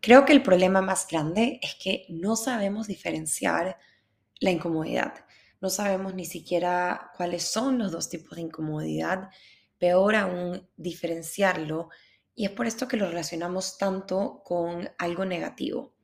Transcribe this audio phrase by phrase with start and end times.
[0.00, 3.78] Creo que el problema más grande es que no sabemos diferenciar
[4.40, 5.26] la incomodidad.
[5.60, 9.28] No sabemos ni siquiera cuáles son los dos tipos de incomodidad,
[9.78, 11.90] peor aún diferenciarlo.
[12.34, 15.94] Y es por esto que lo relacionamos tanto con algo negativo.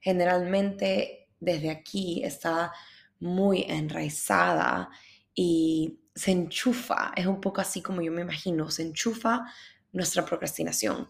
[0.00, 2.72] Generalmente desde aquí está
[3.20, 4.88] muy enraizada
[5.34, 9.44] y se enchufa, es un poco así como yo me imagino, se enchufa
[9.92, 11.08] nuestra procrastinación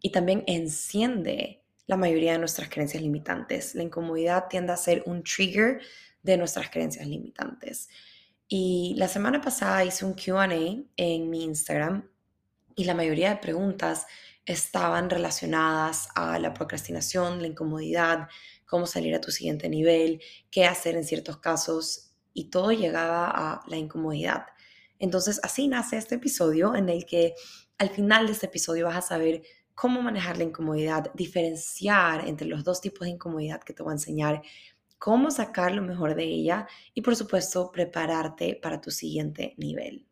[0.00, 1.61] y también enciende
[1.92, 3.74] la mayoría de nuestras creencias limitantes.
[3.74, 5.82] La incomodidad tiende a ser un trigger
[6.22, 7.90] de nuestras creencias limitantes.
[8.48, 10.48] Y la semana pasada hice un QA
[10.96, 12.08] en mi Instagram
[12.74, 14.06] y la mayoría de preguntas
[14.46, 18.28] estaban relacionadas a la procrastinación, la incomodidad,
[18.66, 23.62] cómo salir a tu siguiente nivel, qué hacer en ciertos casos y todo llegaba a
[23.68, 24.46] la incomodidad.
[24.98, 27.34] Entonces así nace este episodio en el que
[27.76, 29.42] al final de este episodio vas a saber
[29.74, 33.94] cómo manejar la incomodidad, diferenciar entre los dos tipos de incomodidad que te voy a
[33.94, 34.42] enseñar,
[34.98, 40.06] cómo sacar lo mejor de ella y por supuesto prepararte para tu siguiente nivel.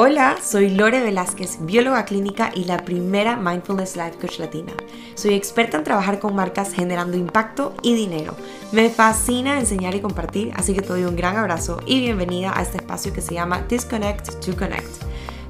[0.00, 4.72] Hola, soy Lore Velázquez, bióloga clínica y la primera Mindfulness Life Coach Latina.
[5.14, 8.36] Soy experta en trabajar con marcas generando impacto y dinero.
[8.70, 12.60] Me fascina enseñar y compartir, así que te doy un gran abrazo y bienvenida a
[12.60, 15.04] este espacio que se llama Disconnect to Connect,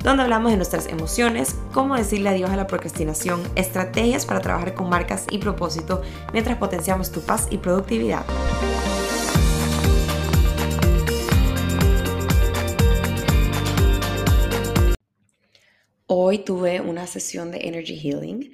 [0.05, 4.89] donde hablamos de nuestras emociones, cómo decirle adiós a la procrastinación, estrategias para trabajar con
[4.89, 6.01] marcas y propósito
[6.33, 8.25] mientras potenciamos tu paz y productividad.
[16.07, 18.53] Hoy tuve una sesión de Energy Healing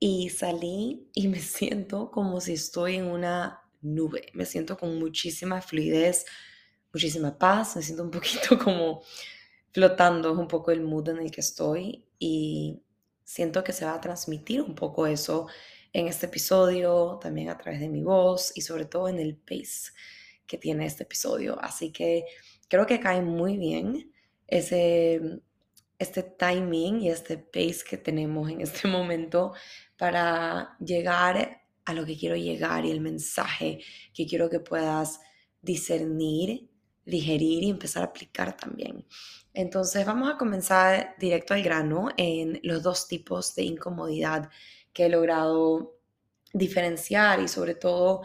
[0.00, 4.26] y salí y me siento como si estoy en una nube.
[4.34, 6.26] Me siento con muchísima fluidez,
[6.92, 7.76] muchísima paz.
[7.76, 9.02] Me siento un poquito como
[9.72, 12.82] flotando, un poco el mood en el que estoy y
[13.24, 15.46] siento que se va a transmitir un poco eso
[15.92, 19.92] en este episodio, también a través de mi voz y sobre todo en el pace
[20.46, 21.58] que tiene este episodio.
[21.60, 22.24] Así que
[22.68, 24.12] creo que cae muy bien
[24.46, 25.40] ese
[26.00, 29.52] este timing y este pace que tenemos en este momento
[29.96, 33.80] para llegar a lo que quiero llegar y el mensaje
[34.14, 35.20] que quiero que puedas
[35.62, 36.70] discernir,
[37.04, 39.06] digerir y empezar a aplicar también.
[39.52, 44.50] Entonces vamos a comenzar directo al grano en los dos tipos de incomodidad
[44.92, 45.98] que he logrado
[46.52, 48.22] diferenciar y sobre todo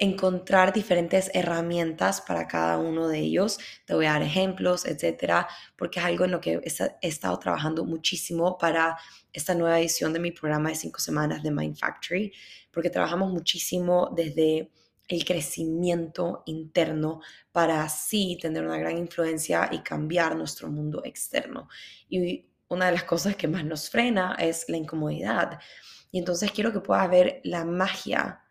[0.00, 3.58] encontrar diferentes herramientas para cada uno de ellos.
[3.84, 7.84] Te voy a dar ejemplos, etcétera, porque es algo en lo que he estado trabajando
[7.84, 8.96] muchísimo para
[9.32, 12.32] esta nueva edición de mi programa de cinco semanas de Mind Factory,
[12.70, 14.70] porque trabajamos muchísimo desde
[15.08, 17.20] el crecimiento interno
[17.50, 21.68] para así tener una gran influencia y cambiar nuestro mundo externo.
[22.08, 25.58] Y una de las cosas que más nos frena es la incomodidad.
[26.12, 28.44] Y entonces quiero que puedas ver la magia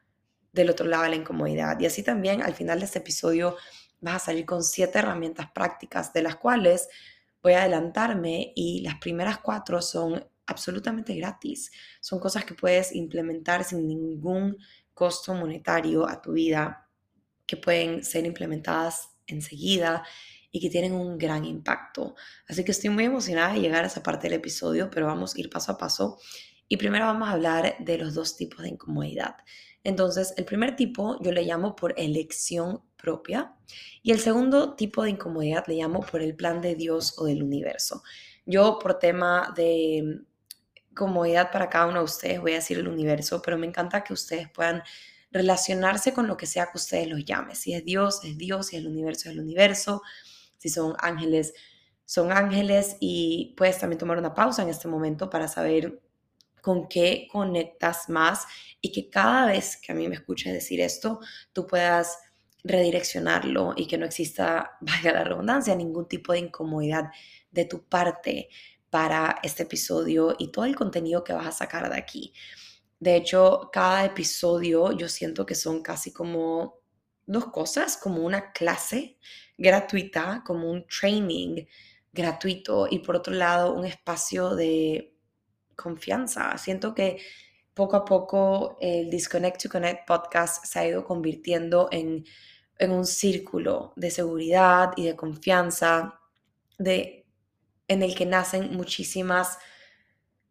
[0.57, 1.79] del otro lado la incomodidad.
[1.79, 3.56] Y así también al final de este episodio
[4.00, 6.90] vas a salir con siete herramientas prácticas, de las cuales
[7.41, 11.72] voy a adelantarme y las primeras cuatro son absolutamente gratis.
[12.01, 14.57] Son cosas que puedes implementar sin ningún
[14.94, 16.89] costo monetario a tu vida,
[17.45, 20.03] que pueden ser implementadas enseguida
[20.51, 22.16] y que tienen un gran impacto.
[22.47, 25.39] Así que estoy muy emocionada de llegar a esa parte del episodio, pero vamos a
[25.39, 26.18] ir paso a paso.
[26.68, 29.35] Y primero vamos a hablar de los dos tipos de incomodidad.
[29.88, 33.56] Entonces, el primer tipo yo le llamo por elección propia
[34.03, 37.42] y el segundo tipo de incomodidad le llamo por el plan de Dios o del
[37.42, 38.03] universo.
[38.46, 40.24] Yo por tema de
[40.94, 44.12] comodidad para cada uno de ustedes voy a decir el universo, pero me encanta que
[44.12, 44.84] ustedes puedan
[45.31, 47.56] relacionarse con lo que sea que ustedes los llamen.
[47.56, 50.02] Si es Dios, es Dios, si es el universo, es el universo,
[50.58, 51.54] si son ángeles,
[52.04, 56.02] son ángeles y puedes también tomar una pausa en este momento para saber
[56.67, 58.45] con qué conectas más
[58.81, 61.22] y que cada vez que a mí me escuches decir esto,
[61.53, 62.19] tú puedas
[62.61, 67.06] redireccionarlo y que no exista, vaya la redundancia, ningún tipo de incomodidad
[67.51, 68.50] de tu parte
[68.89, 72.33] para este episodio y todo el contenido que vas a sacar de aquí.
[73.00, 76.81] De hecho, cada episodio yo siento que son casi como
[77.25, 79.19] dos cosas, como una clase
[79.57, 81.63] gratuita, como un training
[82.12, 85.17] gratuito y por otro lado un espacio de
[85.77, 86.57] confianza.
[86.57, 87.19] Siento que
[87.74, 92.25] poco a poco el Disconnect to Connect podcast se ha ido convirtiendo en,
[92.79, 96.19] un círculo de seguridad y de confianza
[96.77, 97.25] de,
[97.88, 99.57] en el que nacen muchísimas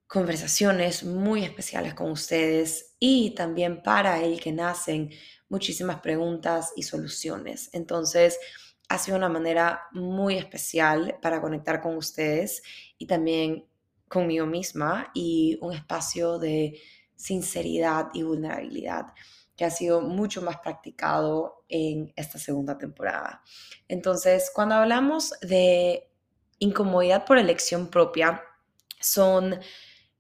[0.06, 5.10] conversaciones muy especiales con ustedes y también para el que nacen
[5.48, 7.70] muchísimas preguntas y soluciones.
[7.72, 8.38] Entonces,
[8.88, 12.62] ha sido una manera muy especial para conectar con ustedes
[12.98, 13.66] y también
[14.08, 16.80] conmigo misma y un espacio de
[17.14, 19.06] sinceridad y vulnerabilidad
[19.56, 23.42] que ha sido mucho más practicado en esta segunda temporada.
[23.88, 26.10] Entonces, cuando hablamos de
[26.58, 28.42] incomodidad por elección propia,
[29.00, 29.58] son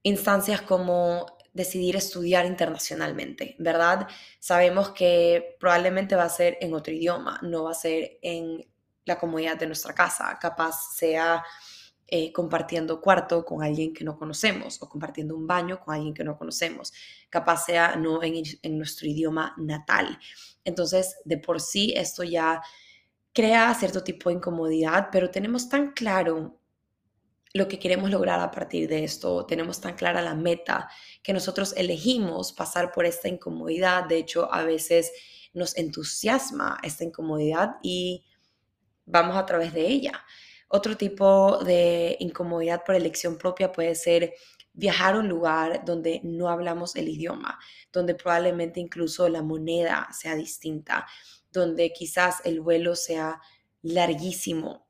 [0.02, 4.08] instancias como decidir estudiar internacionalmente, ¿verdad?
[4.40, 8.66] Sabemos que probablemente va a ser en otro idioma, no va a ser en
[9.04, 11.42] la comodidad de nuestra casa, capaz sea
[12.08, 16.24] eh, compartiendo cuarto con alguien que no conocemos o compartiendo un baño con alguien que
[16.24, 16.92] no conocemos,
[17.30, 20.18] capaz sea no en, en nuestro idioma natal.
[20.64, 22.62] Entonces, de por sí esto ya
[23.32, 26.60] crea cierto tipo de incomodidad, pero tenemos tan claro
[27.56, 30.88] lo que queremos lograr a partir de esto, tenemos tan clara la meta
[31.22, 34.04] que nosotros elegimos pasar por esta incomodidad.
[34.04, 35.12] De hecho, a veces
[35.54, 38.24] nos entusiasma esta incomodidad y
[39.06, 40.24] vamos a través de ella.
[40.68, 44.34] Otro tipo de incomodidad por elección propia puede ser
[44.72, 47.58] viajar a un lugar donde no hablamos el idioma,
[47.92, 51.06] donde probablemente incluso la moneda sea distinta,
[51.52, 53.40] donde quizás el vuelo sea
[53.82, 54.86] larguísimo.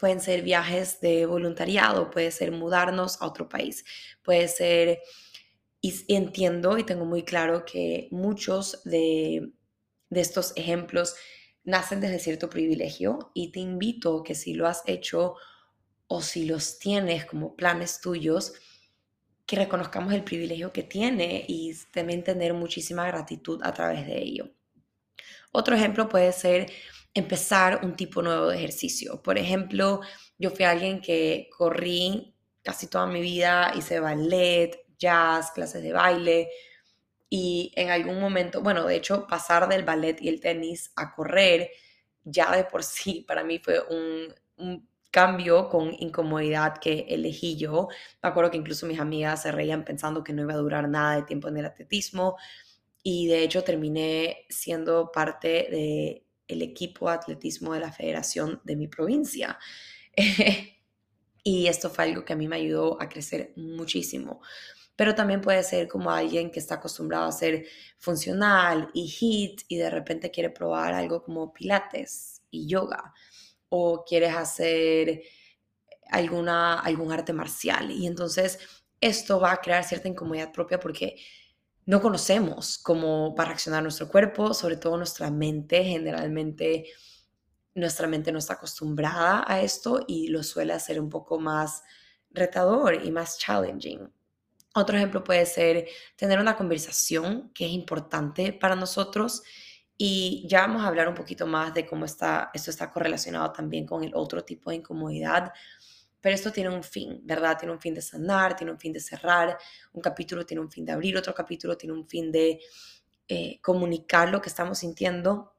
[0.00, 3.84] Pueden ser viajes de voluntariado, puede ser mudarnos a otro país,
[4.22, 5.00] puede ser,
[6.08, 9.52] entiendo y tengo muy claro que muchos de,
[10.08, 11.14] de estos ejemplos
[11.64, 15.36] nacen desde cierto privilegio y te invito que si lo has hecho
[16.06, 18.54] o si los tienes como planes tuyos,
[19.46, 24.50] que reconozcamos el privilegio que tiene y también tener muchísima gratitud a través de ello.
[25.52, 26.70] Otro ejemplo puede ser
[27.14, 29.22] empezar un tipo nuevo de ejercicio.
[29.22, 30.00] Por ejemplo,
[30.38, 36.48] yo fui alguien que corrí casi toda mi vida, hice ballet, jazz, clases de baile
[37.34, 41.70] y en algún momento, bueno, de hecho, pasar del ballet y el tenis a correr
[42.24, 47.88] ya de por sí para mí fue un, cambio con incomodidad que elegí yo.
[48.22, 51.16] Me acuerdo que incluso mis amigas se reían pensando que no iba a durar nada
[51.16, 52.36] de tiempo en el atletismo
[53.02, 58.76] y de hecho terminé siendo parte de el equipo de atletismo de la federación de
[58.76, 59.58] mi provincia.
[61.44, 64.42] y esto fue algo que a mí me ayudó a crecer muchísimo.
[64.96, 67.66] Pero también puede ser como alguien que está acostumbrado a ser
[67.98, 73.12] funcional y hit y de repente quiere probar algo como pilates y yoga
[73.68, 75.22] o quieres hacer
[76.10, 77.90] alguna, algún arte marcial.
[77.90, 78.58] Y entonces
[79.00, 81.16] esto va a crear cierta incomodidad propia porque
[81.86, 85.82] no conocemos cómo va a reaccionar nuestro cuerpo, sobre todo nuestra mente.
[85.82, 86.84] Generalmente
[87.74, 91.82] nuestra mente no está acostumbrada a esto y lo suele hacer un poco más
[92.30, 94.08] retador y más challenging.
[94.74, 99.42] Otro ejemplo puede ser tener una conversación que es importante para nosotros
[99.98, 103.86] y ya vamos a hablar un poquito más de cómo está, esto está correlacionado también
[103.86, 105.52] con el otro tipo de incomodidad
[106.22, 107.58] pero esto tiene un fin, ¿verdad?
[107.58, 109.58] Tiene un fin de sanar, tiene un fin de cerrar,
[109.92, 112.60] un capítulo tiene un fin de abrir, otro capítulo tiene un fin de
[113.28, 115.52] eh, comunicar lo que estamos sintiendo.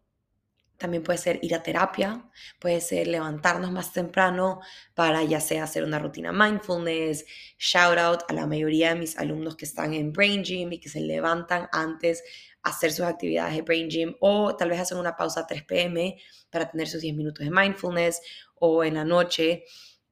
[0.84, 4.60] También puede ser ir a terapia, puede ser levantarnos más temprano
[4.94, 7.24] para ya sea hacer una rutina mindfulness,
[7.58, 10.90] shout out a la mayoría de mis alumnos que están en Brain Gym y que
[10.90, 12.22] se levantan antes
[12.64, 15.64] a hacer sus actividades de Brain Gym o tal vez hacen una pausa a 3
[15.64, 16.18] pm
[16.50, 18.20] para tener sus 10 minutos de mindfulness
[18.56, 19.64] o en la noche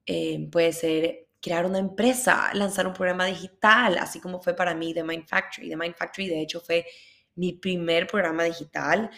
[0.06, 4.94] eh, puede ser crear una empresa, lanzar un programa digital, así como fue para mí
[4.94, 5.68] The Mind Factory.
[5.68, 6.86] The Mind Factory, de hecho, fue
[7.36, 9.12] mi primer programa digital.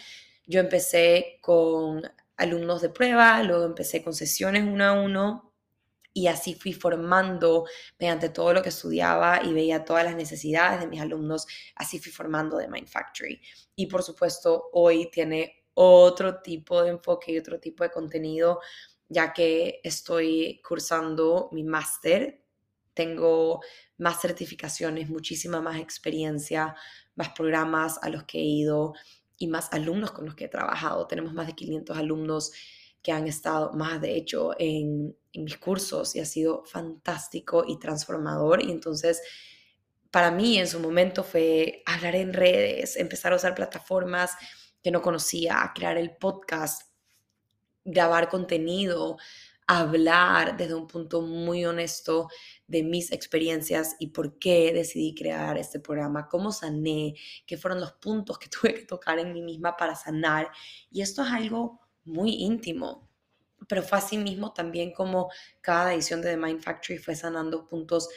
[0.46, 2.02] Yo empecé con
[2.36, 5.52] alumnos de prueba, luego empecé con sesiones uno a uno
[6.12, 7.66] y así fui formando
[7.98, 12.12] mediante todo lo que estudiaba y veía todas las necesidades de mis alumnos, así fui
[12.12, 13.40] formando The Mind Factory.
[13.74, 18.60] Y por supuesto, hoy tiene otro tipo de enfoque y otro tipo de contenido
[19.08, 22.42] ya que estoy cursando mi máster,
[22.94, 23.60] tengo
[23.98, 26.74] más certificaciones, muchísima más experiencia,
[27.14, 28.94] más programas a los que he ido
[29.38, 31.06] y más alumnos con los que he trabajado.
[31.06, 32.52] Tenemos más de 500 alumnos
[33.02, 38.62] que han estado más, de hecho, en, mis cursos y ha sido fantástico y transformador.
[38.62, 39.20] Y entonces,
[40.10, 44.30] para mí en su momento fue hablar en redes, empezar a usar plataformas
[44.82, 46.82] que no conocía, crear el podcast
[47.84, 49.18] grabar contenido,
[49.66, 52.28] hablar desde un punto muy honesto
[52.66, 57.14] de mis experiencias y por qué decidí crear este programa, cómo sané,
[57.46, 60.50] qué fueron los puntos que tuve que tocar en mí misma para sanar.
[60.90, 63.08] Y esto es algo muy íntimo,
[63.68, 65.30] pero fue así mismo también como
[65.60, 68.08] cada edición de The Mind Factory fue sanando puntos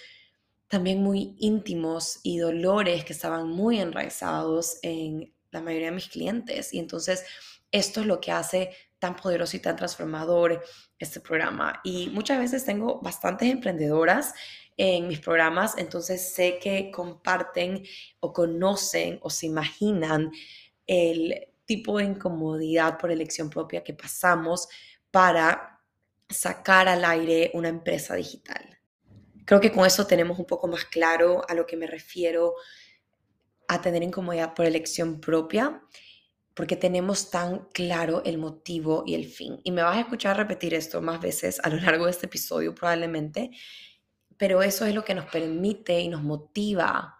[0.68, 6.74] también muy íntimos y dolores que estaban muy enraizados en la mayoría de mis clientes.
[6.74, 7.25] Y entonces
[7.72, 10.63] esto es lo que hace tan poderoso y tan transformador
[10.98, 11.82] este programa.
[11.84, 14.34] Y muchas veces tengo bastantes emprendedoras
[14.77, 17.84] en mis programas, entonces sé que comparten
[18.20, 20.32] o conocen o se imaginan
[20.86, 24.70] el tipo de incomodidad por elección propia que pasamos
[25.12, 25.82] para
[26.30, 28.80] sacar al aire una empresa digital.
[29.46, 32.56] Creo que con eso tenemos un poco más claro a lo que me refiero
[33.68, 35.82] a tener incomodidad por elección propia,
[36.57, 39.61] porque tenemos tan claro el motivo y el fin.
[39.63, 42.73] Y me vas a escuchar repetir esto más veces a lo largo de este episodio
[42.73, 43.51] probablemente,
[44.37, 47.15] pero eso es lo que nos permite y nos motiva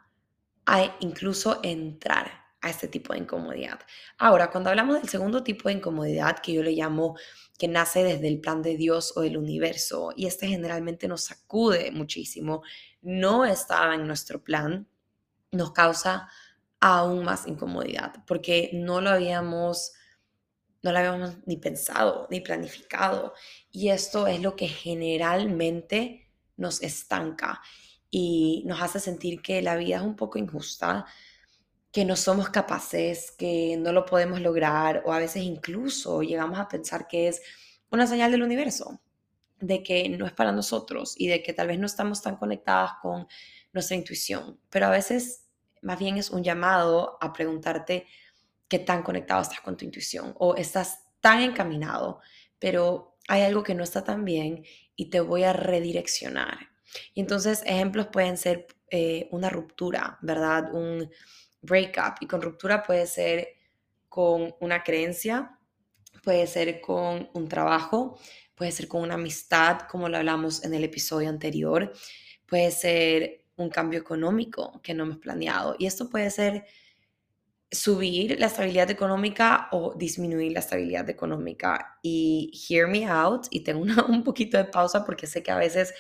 [0.66, 3.80] a incluso entrar a este tipo de incomodidad.
[4.18, 7.16] Ahora, cuando hablamos del segundo tipo de incomodidad, que yo le llamo
[7.60, 11.92] que nace desde el plan de Dios o del universo, y este generalmente nos sacude
[11.92, 12.64] muchísimo,
[13.04, 14.88] no estaba en nuestro plan,
[15.52, 16.28] nos causa
[16.80, 19.94] aún más incomodidad, porque no lo habíamos
[20.84, 23.34] no lo habíamos ni pensado, ni planificado.
[23.72, 27.62] Y esto es lo que generalmente nos estanca
[28.10, 31.06] y nos hace sentir que la vida es un poco injusta,
[31.92, 36.68] que no somos capaces, que no lo podemos lograr o a veces incluso llegamos a
[36.68, 37.42] pensar que es
[37.90, 39.02] una señal del universo,
[39.60, 42.94] de que no es para nosotros y de que tal vez no estamos tan conectadas
[43.02, 43.28] con
[43.74, 45.47] nuestra intuición, pero a veces
[45.82, 48.08] más bien es un llamado a preguntarte
[48.68, 52.20] qué tan conectado estás con tu intuición o estás tan encaminado,
[52.60, 54.64] pero hay algo que no está tan bien
[54.96, 56.70] y te voy a redireccionar.
[57.14, 60.74] Y entonces ejemplos pueden ser eh, una ruptura, ¿verdad?
[60.74, 61.10] Un
[61.62, 62.16] breakup.
[62.22, 63.50] Y con ruptura puede ser
[64.08, 65.60] con una creencia,
[66.24, 68.18] puede ser con un trabajo,
[68.56, 71.94] puede ser con una amistad, como lo hablamos en el episodio anterior,
[72.48, 75.76] puede ser un cambio económico que no hemos planeado.
[75.78, 76.66] Y esto puede ser
[77.70, 82.00] subir la estabilidad económica o disminuir la estabilidad económica.
[82.02, 85.94] Y hear me out, y tengo un poquito de pausa porque sé que a veces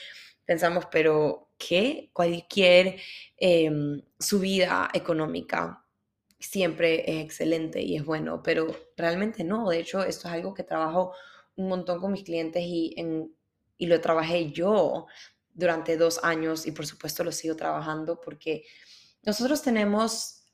[0.45, 2.09] pensamos, pero ¿qué?
[2.13, 2.97] Cualquier
[3.37, 5.83] em, subida económica
[6.39, 9.69] siempre es excelente y es bueno, pero realmente no.
[9.69, 11.13] De hecho, esto es algo que trabajo
[11.55, 13.35] un montón con mis clientes y, en,
[13.77, 15.07] y lo trabajé yo
[15.57, 18.63] durante dos años y por supuesto lo sigo trabajando porque
[19.23, 20.45] nosotros tenemos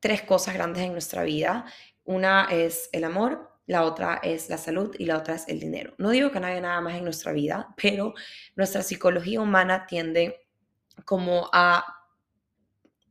[0.00, 1.64] tres cosas grandes en nuestra vida.
[2.04, 5.94] Una es el amor, la otra es la salud y la otra es el dinero.
[5.96, 8.14] No digo que no haya nada más en nuestra vida, pero
[8.56, 10.48] nuestra psicología humana tiende
[11.06, 11.84] como a,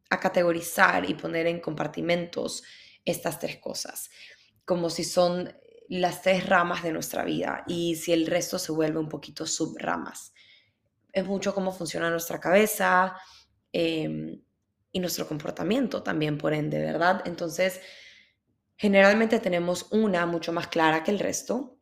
[0.09, 2.61] a categorizar y poner en compartimentos
[3.05, 4.11] estas tres cosas,
[4.65, 5.51] como si son
[5.87, 10.33] las tres ramas de nuestra vida y si el resto se vuelve un poquito subramas.
[11.13, 13.15] Es mucho cómo funciona nuestra cabeza,
[13.73, 14.39] eh,
[14.91, 17.21] y nuestro comportamiento también, por ende, ¿verdad?
[17.25, 17.79] Entonces,
[18.75, 21.77] generalmente tenemos una mucho más clara que el resto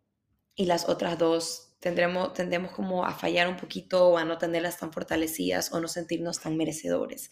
[0.55, 4.77] y las otras dos tendremos, tendemos como a fallar un poquito o a no tenerlas
[4.77, 7.31] tan fortalecidas o no sentirnos tan merecedores.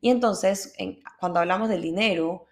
[0.00, 0.74] Y entonces,
[1.18, 2.46] cuando hablamos del dinero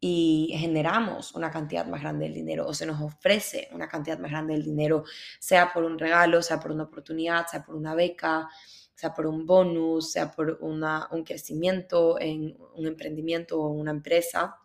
[0.00, 4.30] y generamos una cantidad más grande del dinero o se nos ofrece una cantidad más
[4.30, 5.04] grande del dinero,
[5.38, 8.48] sea por un regalo, sea por una oportunidad, sea por una beca,
[8.94, 14.56] sea por un bonus, sea por una, un crecimiento en un emprendimiento o una empresa,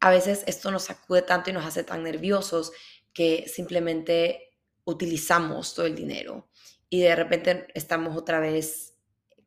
[0.00, 2.72] a veces esto nos sacude tanto y nos hace tan nerviosos
[3.12, 6.48] que simplemente utilizamos todo el dinero
[6.88, 8.89] y de repente estamos otra vez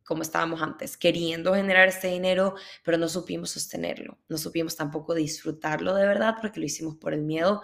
[0.05, 5.95] como estábamos antes, queriendo generar este dinero, pero no supimos sostenerlo, no supimos tampoco disfrutarlo
[5.95, 7.61] de verdad porque lo hicimos por el miedo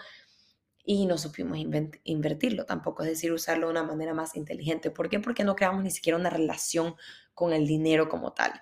[0.83, 1.59] y no supimos
[2.03, 4.89] invertirlo tampoco, es decir, usarlo de una manera más inteligente.
[4.89, 5.19] ¿Por qué?
[5.19, 6.95] Porque no creamos ni siquiera una relación
[7.35, 8.53] con el dinero como tal.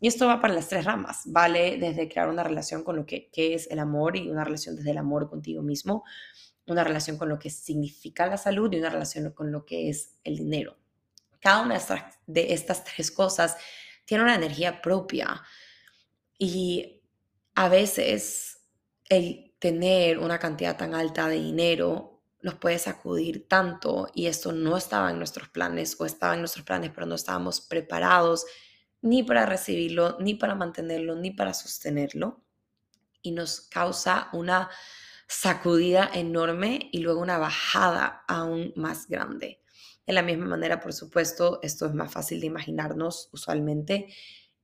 [0.00, 1.78] Y esto va para las tres ramas, ¿vale?
[1.78, 4.98] Desde crear una relación con lo que, es el amor y una relación desde el
[4.98, 6.04] amor contigo mismo,
[6.66, 10.14] una relación con lo que significa la salud y una relación con lo que es
[10.24, 10.76] el dinero.
[11.46, 11.80] Cada una
[12.26, 13.56] de estas, tres cosas
[14.04, 15.44] tiene una energía propia
[16.36, 17.04] y
[17.54, 18.64] a veces
[19.08, 24.76] el tener una cantidad tan alta de dinero nos puede sacudir tanto y esto no
[24.76, 28.44] estaba en nuestros planes o estaba en nuestros planes, pero no estábamos preparados
[29.00, 32.42] ni para recibirlo, ni para mantenerlo, ni para sostenerlo.
[33.22, 34.68] Y nos causa una
[35.28, 39.60] sacudida enorme y luego una bajada aún más grande.
[40.06, 44.06] De la misma manera, por supuesto, esto es más fácil de imaginarnos usualmente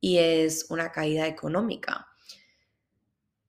[0.00, 2.08] y es una caída económica.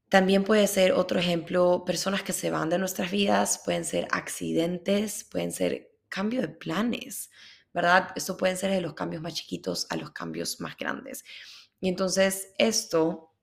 [0.09, 5.23] También puede ser otro ejemplo, personas que se van de nuestras vidas, pueden ser accidentes,
[5.23, 7.31] pueden ser cambio de planes,
[7.73, 8.09] ¿verdad?
[8.15, 11.23] Esto pueden ser de los cambios más chiquitos a los cambios más grandes.
[11.79, 13.33] Y entonces esto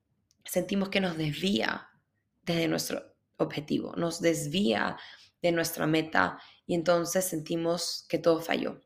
[0.44, 1.88] sentimos que nos desvía
[2.42, 3.02] desde nuestro
[3.36, 4.96] objetivo, nos desvía
[5.42, 6.38] de nuestra meta
[6.70, 8.80] y entonces sentimos que todo falló.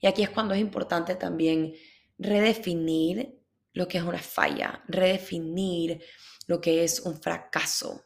[0.00, 1.74] Y aquí es cuando es importante también
[2.16, 6.00] redefinir lo que es una falla, redefinir
[6.46, 8.04] lo que es un fracaso.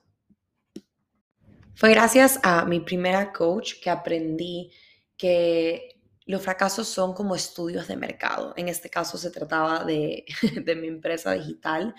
[1.75, 4.73] Fue gracias a mi primera coach que aprendí
[5.15, 8.55] que los fracasos son como estudios de mercado.
[8.57, 10.25] En este caso se trataba de,
[10.65, 11.95] de mi empresa digital,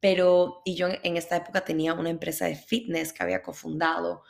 [0.00, 4.22] pero y yo en esta época tenía una empresa de fitness que había cofundado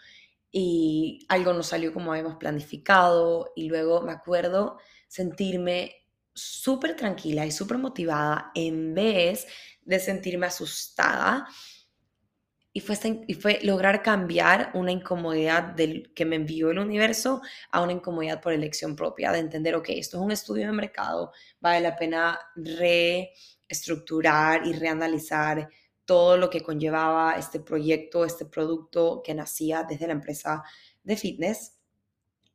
[0.53, 5.95] y algo no salió como habíamos planificado y luego me acuerdo sentirme
[6.35, 9.47] súper tranquila y súper motivada en vez
[9.83, 11.47] de sentirme asustada.
[12.73, 12.97] Y fue,
[13.41, 17.43] fue lograr cambiar una incomodidad del, que me envió el universo
[17.73, 21.33] a una incomodidad por elección propia, de entender, ok, esto es un estudio de mercado,
[21.61, 25.69] vale la pena reestructurar y reanalizar
[26.11, 30.65] todo lo que conllevaba este proyecto, este producto que nacía desde la empresa
[31.05, 31.79] de fitness.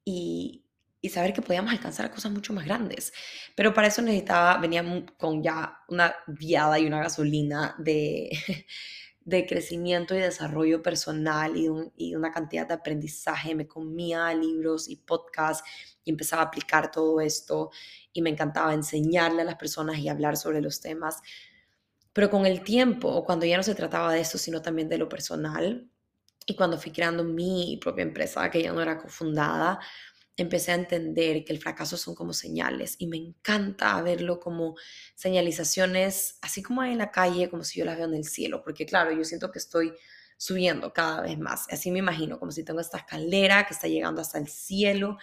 [0.04, 0.62] Y,
[1.10, 3.14] saber que podíamos alcanzar cosas mucho más grandes.
[3.56, 4.84] Pero para eso necesitaba, venía
[5.18, 8.30] con ya una viada y una gasolina de,
[9.22, 13.56] de crecimiento y desarrollo personal y, y, una cantidad de aprendizaje.
[13.56, 15.64] Me comía libros y podcasts
[16.04, 17.70] y empezaba a aplicar todo esto
[18.12, 21.22] y me encantaba enseñarle a las personas y hablar sobre los temas.
[22.16, 25.10] Pero con el tiempo, cuando ya no se trataba de eso, sino también de lo
[25.10, 25.90] personal,
[26.46, 29.82] y cuando fui creando mi propia empresa, que ya no era cofundada,
[30.38, 34.76] empecé a entender que el fracaso son como señales y me encanta verlo como
[35.14, 38.64] señalizaciones, así como hay en la calle, como si yo las veo en el cielo,
[38.64, 39.92] porque claro, yo siento que estoy
[40.38, 44.22] subiendo cada vez más, así me imagino, como si tengo esta escalera que está llegando
[44.22, 45.18] hasta el cielo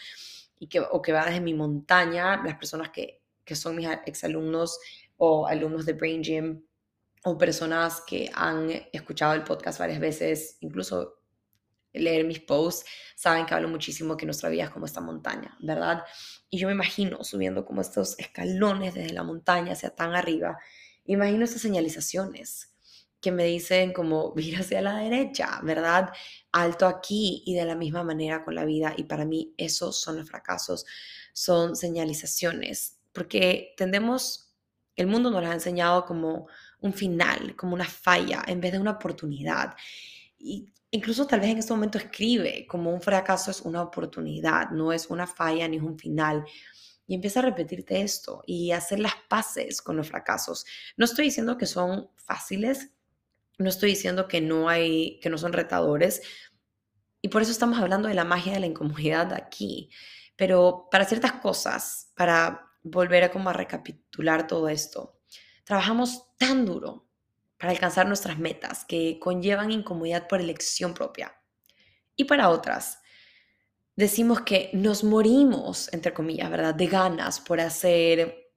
[0.59, 4.79] y que, o que va desde mi montaña, las personas que, que son mis exalumnos
[5.17, 6.63] o alumnos de Brain Gym
[7.25, 11.23] o personas que han escuchado el podcast varias veces, incluso
[11.93, 16.05] leer mis posts, saben que hablo muchísimo que nuestra vida es como esta montaña, ¿verdad?
[16.49, 20.59] Y yo me imagino subiendo como estos escalones desde la montaña hacia tan arriba,
[21.05, 22.73] imagino estas señalizaciones
[23.21, 26.11] que me dicen como ir hacia la derecha, ¿verdad?
[26.51, 28.95] Alto aquí y de la misma manera con la vida.
[28.97, 30.85] Y para mí esos son los fracasos,
[31.33, 34.55] son señalizaciones, porque tendemos,
[34.97, 36.49] el mundo nos ha enseñado como
[36.83, 39.75] un final, como una falla, en vez de una oportunidad.
[40.39, 44.93] Y incluso tal vez en este momento escribe como un fracaso es una oportunidad, no
[44.93, 46.45] es una falla ni es un final.
[47.07, 50.65] Y empieza a repetirte esto y hacer las paces con los fracasos.
[50.97, 52.91] No estoy diciendo que son fáciles,
[53.59, 56.23] no estoy diciendo que no hay, que no son retadores.
[57.21, 59.91] Y por eso estamos hablando de la magia de la incomodidad aquí.
[60.37, 65.22] Pero para ciertas cosas, para volver a como a recapitular todo esto,
[65.65, 67.09] trabajamos tan duro
[67.59, 71.33] para alcanzar nuestras metas que conllevan incomodidad por elección propia.
[72.17, 72.99] Y para otras,
[73.95, 76.75] decimos que nos morimos, entre comillas, ¿verdad?
[76.75, 78.51] De ganas por hacer,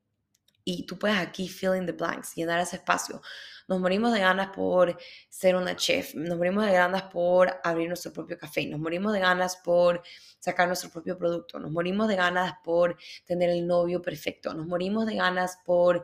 [0.63, 3.21] y tú puedes aquí fill in the blanks, llenar ese espacio.
[3.67, 4.97] Nos morimos de ganas por
[5.29, 9.19] ser una chef, nos morimos de ganas por abrir nuestro propio café, nos morimos de
[9.19, 10.01] ganas por
[10.39, 15.05] sacar nuestro propio producto, nos morimos de ganas por tener el novio perfecto, nos morimos
[15.05, 16.03] de ganas por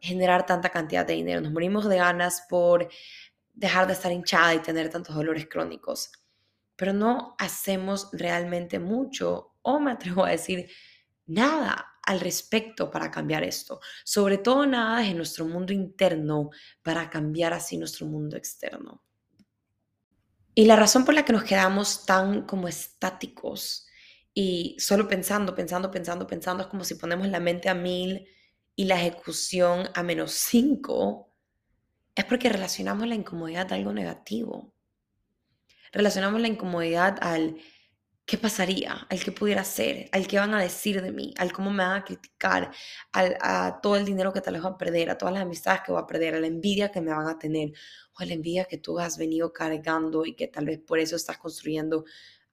[0.00, 1.40] generar tanta cantidad de dinero.
[1.40, 2.88] Nos morimos de ganas por
[3.54, 6.12] dejar de estar hinchada y tener tantos dolores crónicos.
[6.76, 10.70] Pero no hacemos realmente mucho, o me atrevo a decir,
[11.26, 13.80] nada al respecto para cambiar esto.
[14.04, 16.50] Sobre todo nada en nuestro mundo interno
[16.82, 19.02] para cambiar así nuestro mundo externo.
[20.54, 23.86] Y la razón por la que nos quedamos tan como estáticos
[24.32, 28.26] y solo pensando, pensando, pensando, pensando, es como si ponemos la mente a mil
[28.78, 31.34] y la ejecución a menos 5,
[32.14, 34.72] es porque relacionamos la incomodidad a algo negativo.
[35.90, 37.56] Relacionamos la incomodidad al
[38.24, 41.72] qué pasaría, al qué pudiera ser, al qué van a decir de mí, al cómo
[41.72, 42.70] me van a criticar,
[43.10, 45.80] al, a todo el dinero que tal vez voy a perder, a todas las amistades
[45.84, 47.72] que voy a perder, a la envidia que me van a tener,
[48.12, 51.16] o a la envidia que tú has venido cargando y que tal vez por eso
[51.16, 52.04] estás construyendo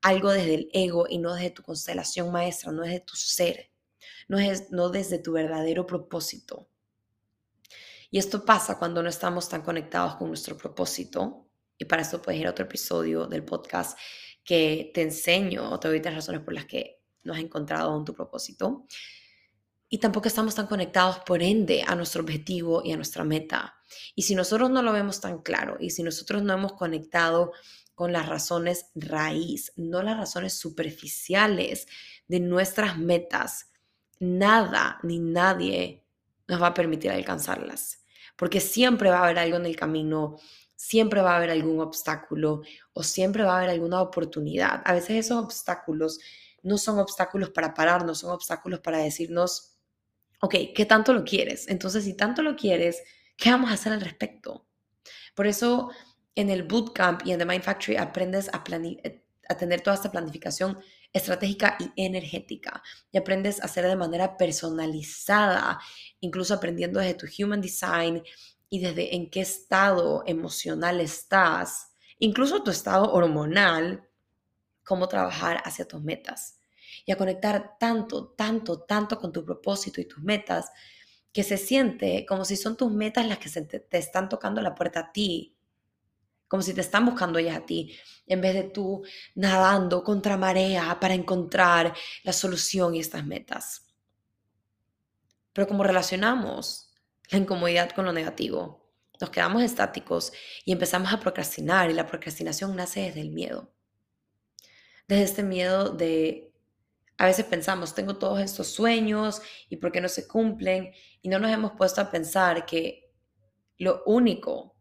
[0.02, 3.75] algo desde el ego y no desde tu constelación maestra, no desde tu ser
[4.28, 6.70] no, es, no desde tu verdadero propósito.
[8.12, 11.50] Y esto pasa cuando no estamos tan conectados con nuestro propósito.
[11.78, 13.98] Y para esto puedes ir a otro episodio del podcast
[14.44, 18.86] que te enseño o te razones por las que no has encontrado en tu propósito.
[19.90, 23.76] Y tampoco estamos tan conectados, por ende, a nuestro objetivo y a nuestra meta.
[24.16, 27.52] Y si nosotros no lo vemos tan claro y si nosotros no hemos conectado
[27.94, 31.88] con las razones raíz, no las razones superficiales
[32.28, 33.72] de nuestras metas,
[34.20, 36.04] nada ni nadie
[36.48, 40.38] nos va a permitir alcanzarlas, porque siempre va a haber algo en el camino
[40.76, 42.62] siempre va a haber algún obstáculo
[42.94, 44.82] o siempre va a haber alguna oportunidad.
[44.86, 46.20] A veces esos obstáculos
[46.64, 49.78] no son obstáculos para pararnos, son obstáculos para decirnos,
[50.42, 51.68] ok, ¿qué tanto lo quieres?
[51.70, 53.02] Entonces, si tanto lo quieres,
[53.38, 54.68] ¿qué vamos a hacer al respecto?
[55.34, 55.92] Por eso
[56.36, 58.64] en el bootcamp y en The Mind Factory aprendes a,
[59.50, 60.78] a tener toda esta planificación
[61.16, 65.80] estratégica y energética y aprendes a hacer de manera personalizada,
[66.20, 68.22] incluso aprendiendo desde tu human design
[68.70, 74.10] y desde en qué estado emocional estás, incluso tu estado hormonal,
[74.84, 76.60] cómo trabajar hacia tus metas.
[77.06, 80.70] Y a conectar tanto, tanto, tanto con tu propósito y tus metas
[81.32, 84.76] que se siente como si son tus metas las que te, te están tocando la
[84.76, 85.55] puerta a ti,
[86.48, 89.04] como si te están buscando ellas a ti, en vez de tú
[89.36, 93.86] nadando contra marea para encontrar la solución y estas metas.
[95.54, 96.94] Pero como relacionamos
[97.30, 98.86] la incomodidad con lo negativo,
[99.20, 100.34] nos quedamos estáticos
[100.66, 103.74] y empezamos a procrastinar y la procrastinación nace desde el miedo.
[105.08, 106.54] Desde este miedo de,
[107.18, 111.40] a veces pensamos, tengo todos estos sueños y por qué no se cumplen y no
[111.40, 113.14] nos hemos puesto a pensar que
[113.78, 114.75] lo único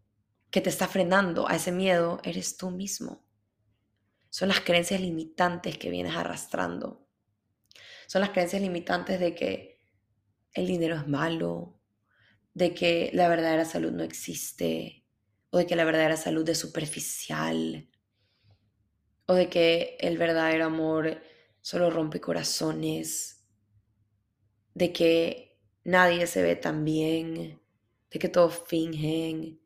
[0.55, 3.27] que te está frenando a ese miedo eres tú mismo.
[4.31, 7.09] Son las creencias limitantes que vienes arrastrando.
[8.07, 9.85] Son las creencias limitantes de que
[10.53, 11.81] el dinero es malo,
[12.53, 15.05] de que la verdadera salud no existe,
[15.51, 17.91] o de que la verdadera salud es superficial,
[19.27, 21.21] o de que el verdadero amor
[21.63, 23.45] solo rompe corazones,
[24.73, 27.61] de que nadie se ve tan bien,
[28.09, 29.64] de que todos fingen,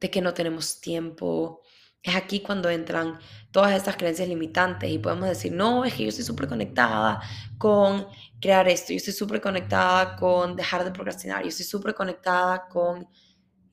[0.00, 1.62] de que no tenemos tiempo.
[2.02, 3.18] Es aquí cuando entran
[3.50, 7.20] todas estas creencias limitantes y podemos decir, no, es que yo estoy súper conectada
[7.58, 8.06] con
[8.40, 13.08] crear esto, yo estoy súper conectada con dejar de procrastinar, yo estoy súper conectada con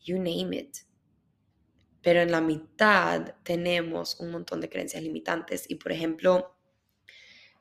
[0.04, 0.78] you name it.
[2.02, 6.56] Pero en la mitad tenemos un montón de creencias limitantes y, por ejemplo,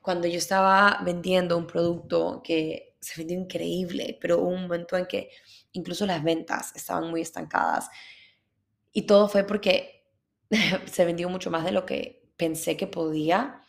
[0.00, 5.06] cuando yo estaba vendiendo un producto que se vendió increíble, pero hubo un momento en
[5.06, 5.30] que
[5.72, 7.88] incluso las ventas estaban muy estancadas
[8.94, 10.06] y todo fue porque
[10.86, 13.60] se vendió mucho más de lo que pensé que podía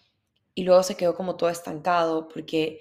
[0.54, 2.80] y luego se quedó como todo estancado porque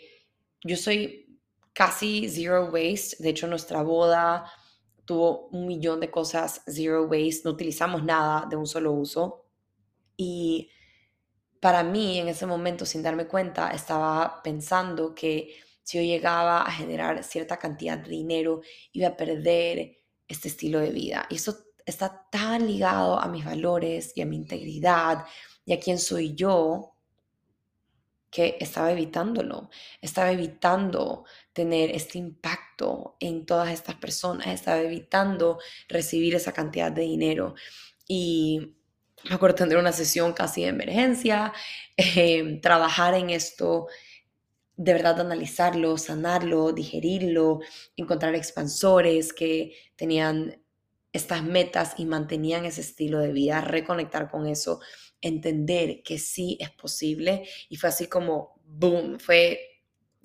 [0.62, 1.40] yo soy
[1.72, 3.16] casi zero waste.
[3.18, 4.50] De hecho, nuestra boda
[5.04, 7.42] tuvo un millón de cosas zero waste.
[7.44, 9.46] No utilizamos nada de un solo uso.
[10.16, 10.70] Y
[11.60, 16.70] para mí, en ese momento, sin darme cuenta, estaba pensando que si yo llegaba a
[16.70, 18.60] generar cierta cantidad de dinero,
[18.92, 21.26] iba a perder este estilo de vida.
[21.28, 25.24] Y eso está tan ligado a mis valores y a mi integridad
[25.64, 26.94] y a quién soy yo
[28.34, 29.70] que estaba evitándolo,
[30.00, 37.02] estaba evitando tener este impacto en todas estas personas, estaba evitando recibir esa cantidad de
[37.02, 37.54] dinero.
[38.08, 38.74] Y
[39.28, 41.52] me acuerdo tener una sesión casi de emergencia,
[41.96, 43.86] em, trabajar en esto,
[44.76, 47.60] de verdad analizarlo, sanarlo, digerirlo,
[47.96, 50.63] encontrar expansores que tenían
[51.14, 54.80] estas metas y mantenían ese estilo de vida, reconectar con eso,
[55.20, 57.48] entender que sí es posible.
[57.68, 59.60] Y fue así como, boom, fue,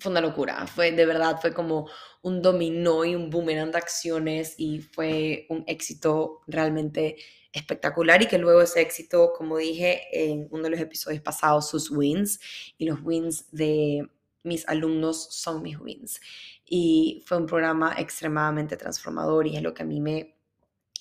[0.00, 1.88] fue una locura, fue de verdad, fue como
[2.22, 7.16] un dominó y un boomerang de acciones y fue un éxito realmente
[7.52, 8.20] espectacular.
[8.22, 12.40] Y que luego ese éxito, como dije en uno de los episodios pasados, sus wins.
[12.78, 14.10] Y los wins de
[14.42, 16.20] mis alumnos son mis wins.
[16.66, 20.39] Y fue un programa extremadamente transformador y es lo que a mí me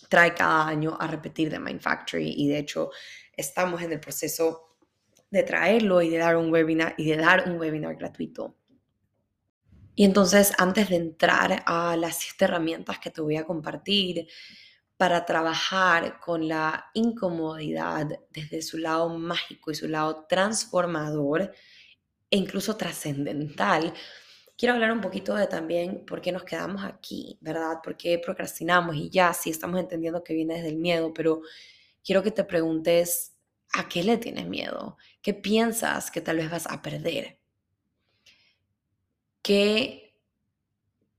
[0.08, 2.92] trae cada año a repetir de Mind Factory y de hecho
[3.36, 4.78] estamos en el proceso
[5.30, 8.56] de traerlo y de dar un webinar y de dar un webinar gratuito.
[9.96, 14.28] Y entonces, antes de entrar a las siete herramientas que te voy a compartir
[14.96, 21.54] para trabajar con la incomodidad desde su lado mágico y su lado transformador
[22.32, 23.94] e incluso trascendental,
[24.60, 27.78] quiero hablar un poquito de también por qué nos quedamos aquí, ¿verdad?
[27.82, 28.94] ¿Por qué procrastinamos?
[28.98, 31.42] Y ya, sí estamos entendiendo que viene desde el miedo, pero
[32.04, 33.38] quiero que te preguntes,
[33.72, 34.98] ¿a qué le tienes miedo?
[35.22, 37.40] ¿Qué piensas que tal vez vas a perder?
[39.42, 40.14] ¿Qué,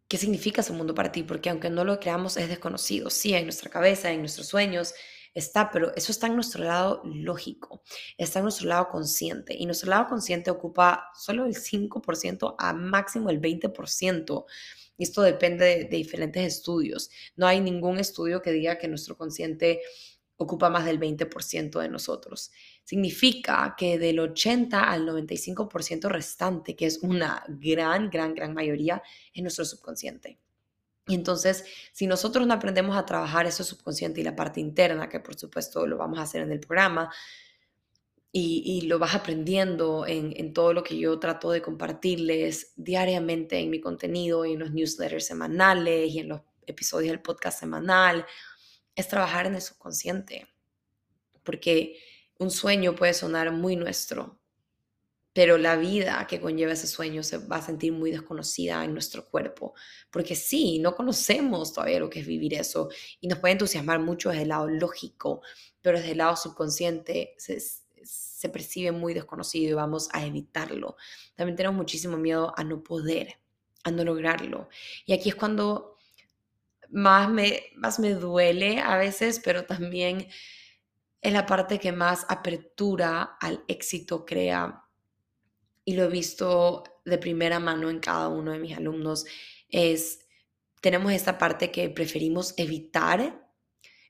[0.07, 1.22] qué significa ese mundo para ti?
[1.22, 3.09] Porque aunque no lo creamos, es desconocido.
[3.09, 4.92] Sí, en nuestra cabeza, en nuestros sueños,
[5.35, 7.83] está, pero eso está en nuestro lado lógico,
[8.19, 13.31] está en nuestro lado consciente y nuestro lado consciente ocupa solo el 5% a máximo
[13.31, 14.45] el 20%.
[14.97, 17.11] Y esto depende de, de diferentes estudios.
[17.37, 19.81] No hay ningún estudio que diga que nuestro consciente
[20.40, 22.51] ocupa más del 20% de nosotros.
[22.83, 29.03] Significa que del 80 al 95% restante, que es una gran, gran, gran mayoría,
[29.35, 30.38] es nuestro subconsciente.
[31.07, 35.21] Y entonces, si nosotros no aprendemos a trabajar eso subconsciente y la parte interna, que
[35.21, 37.11] por supuesto lo vamos a hacer en el programa,
[38.33, 43.71] y, lo vas aprendiendo en, en, todo lo que yo trato de compartirles diariamente en
[43.71, 48.25] mi contenido y en los newsletters semanales y en los episodios del podcast semanal,
[48.95, 50.47] es trabajar en el subconsciente.
[51.43, 51.99] Porque
[52.39, 54.39] un sueño puede sonar muy nuestro,
[55.33, 59.27] pero la vida que conlleva ese sueño se va a sentir muy desconocida en nuestro
[59.29, 59.75] cuerpo,
[60.11, 62.88] porque sí, no conocemos todavía lo que es vivir eso
[63.21, 65.43] y nos puede entusiasmar mucho desde el lado lógico,
[65.81, 70.97] pero desde el lado subconsciente se, se percibe muy desconocido y vamos a evitarlo.
[71.37, 73.37] También tenemos muchísimo miedo a no poder,
[73.85, 74.69] a no lograrlo.
[75.07, 75.97] Y aquí es cuando
[76.90, 80.27] más me, más me duele a veces, pero también
[81.21, 84.85] es la parte que más apertura al éxito crea
[85.90, 89.24] y lo he visto de primera mano en cada uno de mis alumnos,
[89.68, 90.20] es,
[90.81, 93.50] tenemos esta parte que preferimos evitar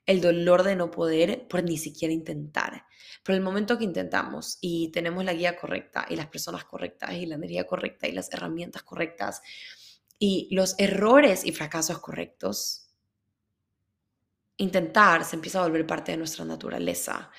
[0.05, 2.85] el dolor de no poder por ni siquiera intentar.
[3.23, 7.25] Pero el momento que intentamos y tenemos la guía correcta y las personas correctas y
[7.25, 9.41] la energía correcta y las herramientas correctas
[10.19, 12.89] y los errores y fracasos correctos,
[14.57, 17.31] intentar se empieza a volver parte de nuestra naturaleza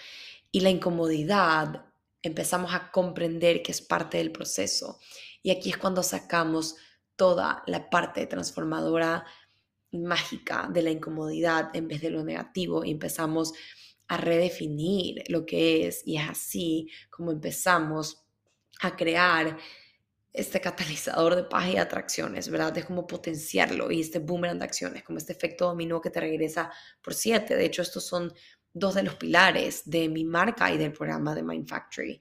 [0.50, 1.91] y la incomodidad
[2.22, 4.98] empezamos a comprender que es parte del proceso.
[5.42, 6.76] Y aquí es cuando sacamos
[7.16, 9.24] toda la parte transformadora
[9.92, 13.52] mágica de la incomodidad en vez de lo negativo y empezamos
[14.08, 18.24] a redefinir lo que es y es así como empezamos
[18.80, 19.56] a crear
[20.32, 22.76] este catalizador de paz y atracciones, ¿verdad?
[22.78, 26.72] Es como potenciarlo y este boomerang de acciones, como este efecto dominó que te regresa
[27.02, 27.54] por siete.
[27.54, 28.32] De hecho, estos son
[28.74, 32.20] dos de los pilares de mi marca y del programa de Mind Factory.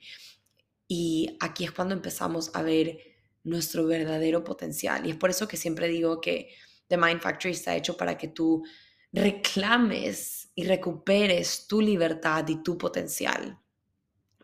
[0.88, 3.00] Y aquí es cuando empezamos a ver
[3.44, 5.06] nuestro verdadero potencial.
[5.06, 6.54] Y es por eso que siempre digo que
[6.88, 8.64] The Mind Factory está hecho para que tú
[9.12, 13.58] reclames y recuperes tu libertad y tu potencial.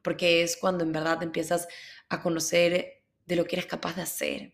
[0.02, 1.68] Porque es cuando en verdad empiezas
[2.10, 4.54] a conocer de lo que eres capaz de hacer,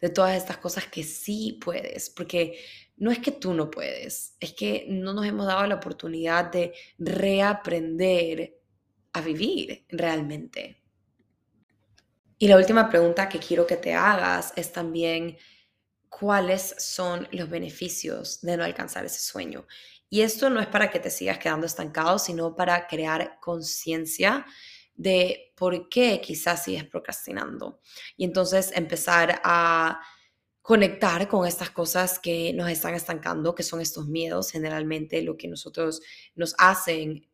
[0.00, 2.58] de todas estas cosas que sí puedes, porque
[3.00, 6.74] no es que tú no puedes, es que no nos hemos dado la oportunidad de
[6.98, 8.60] reaprender
[9.14, 10.82] a vivir realmente.
[12.38, 15.38] Y la última pregunta que quiero que te hagas es también
[16.10, 19.66] cuáles son los beneficios de no alcanzar ese sueño.
[20.10, 24.44] Y esto no es para que te sigas quedando estancado, sino para crear conciencia
[24.94, 27.80] de por qué quizás sigues procrastinando.
[28.18, 30.02] Y entonces empezar a
[30.70, 35.48] conectar con estas cosas que nos están estancando, que son estos miedos, generalmente lo que
[35.48, 36.00] nosotros
[36.36, 37.28] nos hacen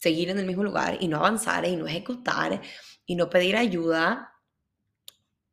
[0.00, 2.60] seguir en el mismo lugar y no avanzar y no ejecutar
[3.06, 4.32] y no pedir ayuda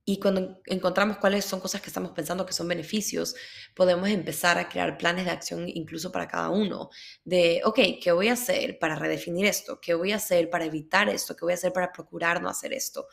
[0.06, 3.36] y cuando encontramos cuáles son cosas que estamos pensando que son beneficios,
[3.76, 6.90] podemos empezar a crear planes de acción incluso para cada uno.
[7.24, 9.80] De, ok, ¿qué voy a hacer para redefinir esto?
[9.80, 11.36] ¿Qué voy a hacer para evitar esto?
[11.36, 13.06] ¿Qué voy a hacer para procurar no hacer esto?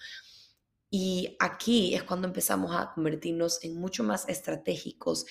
[0.90, 5.27] Y aquí es cuando empezamos a convertirnos en mucho más estratégicos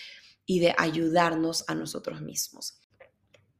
[0.45, 2.79] y de ayudarnos a nosotros mismos.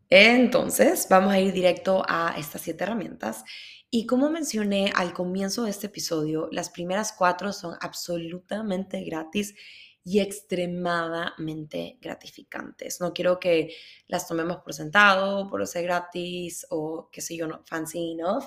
[0.10, 3.44] Entonces, vamos a ir directo a estas siete herramientas
[3.90, 9.56] y como mencioné al comienzo de este episodio, las primeras cuatro son absolutamente gratis
[10.04, 13.00] y extremadamente gratificantes.
[13.02, 13.74] No quiero que
[14.08, 18.44] las tomemos por sentado, por ser gratis o qué sé yo, no, fancy enough.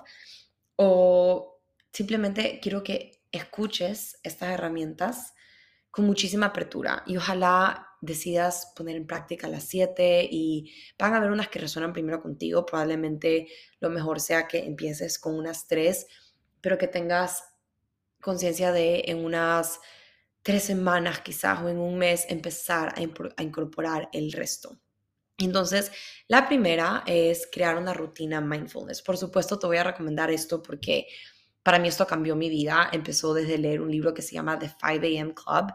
[0.77, 1.61] O
[1.93, 5.35] simplemente quiero que escuches estas herramientas
[5.91, 11.31] con muchísima apertura y ojalá decidas poner en práctica las siete y van a haber
[11.33, 13.49] unas que resuenan primero contigo, probablemente
[13.81, 16.07] lo mejor sea que empieces con unas tres,
[16.61, 17.45] pero que tengas
[18.21, 19.81] conciencia de en unas
[20.43, 24.79] tres semanas quizás o en un mes empezar a, incorporar el resto.
[25.39, 25.93] Entonces,
[26.27, 29.03] la primera es crear una rutina mindfulness.
[29.03, 31.07] Por supuesto, te voy a recomendar esto porque
[31.69, 32.89] para mí esto cambió mi vida.
[32.95, 35.35] Empezó desde leer un libro que se llama The 5 a.m.
[35.35, 35.71] Club.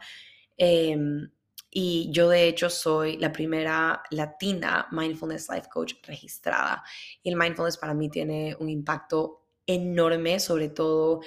[0.57, 1.29] Em,
[1.69, 6.83] y yo de hecho soy la primera latina mindfulness life coach registrada.
[7.21, 11.21] Y el mindfulness para mí tiene un impacto enorme, sobre todo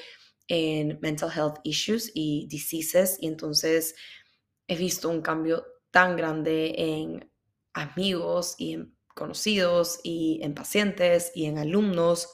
[0.48, 3.18] en mental health issues y diseases.
[3.20, 3.94] Y entonces
[4.66, 7.30] he visto un cambio tan grande en
[7.72, 8.78] amigos y
[9.14, 12.30] conocidos y en pacientes y en alumnos.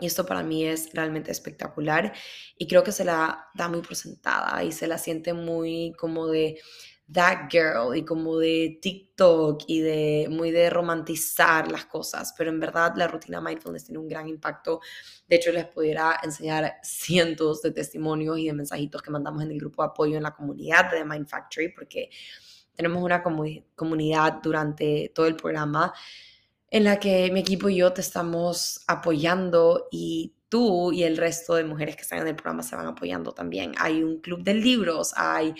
[0.00, 2.12] Y esto para mí es realmente espectacular
[2.56, 6.58] y creo que se la da muy presentada y se la siente muy como de
[7.12, 12.60] that girl y como de TikTok y de muy de romantizar las cosas, pero en
[12.60, 14.80] verdad la rutina mindfulness tiene un gran impacto.
[15.26, 19.58] De hecho, les pudiera enseñar cientos de testimonios y de mensajitos que mandamos en el
[19.58, 22.10] grupo de apoyo en la comunidad de Mind Factory, porque
[22.74, 25.92] tenemos una comunidad durante todo el programa
[26.70, 31.54] en la que mi equipo y yo te estamos apoyando y tú y el resto
[31.54, 33.72] de mujeres que están en el programa se van apoyando también.
[33.78, 35.54] Hay un club de libros, hay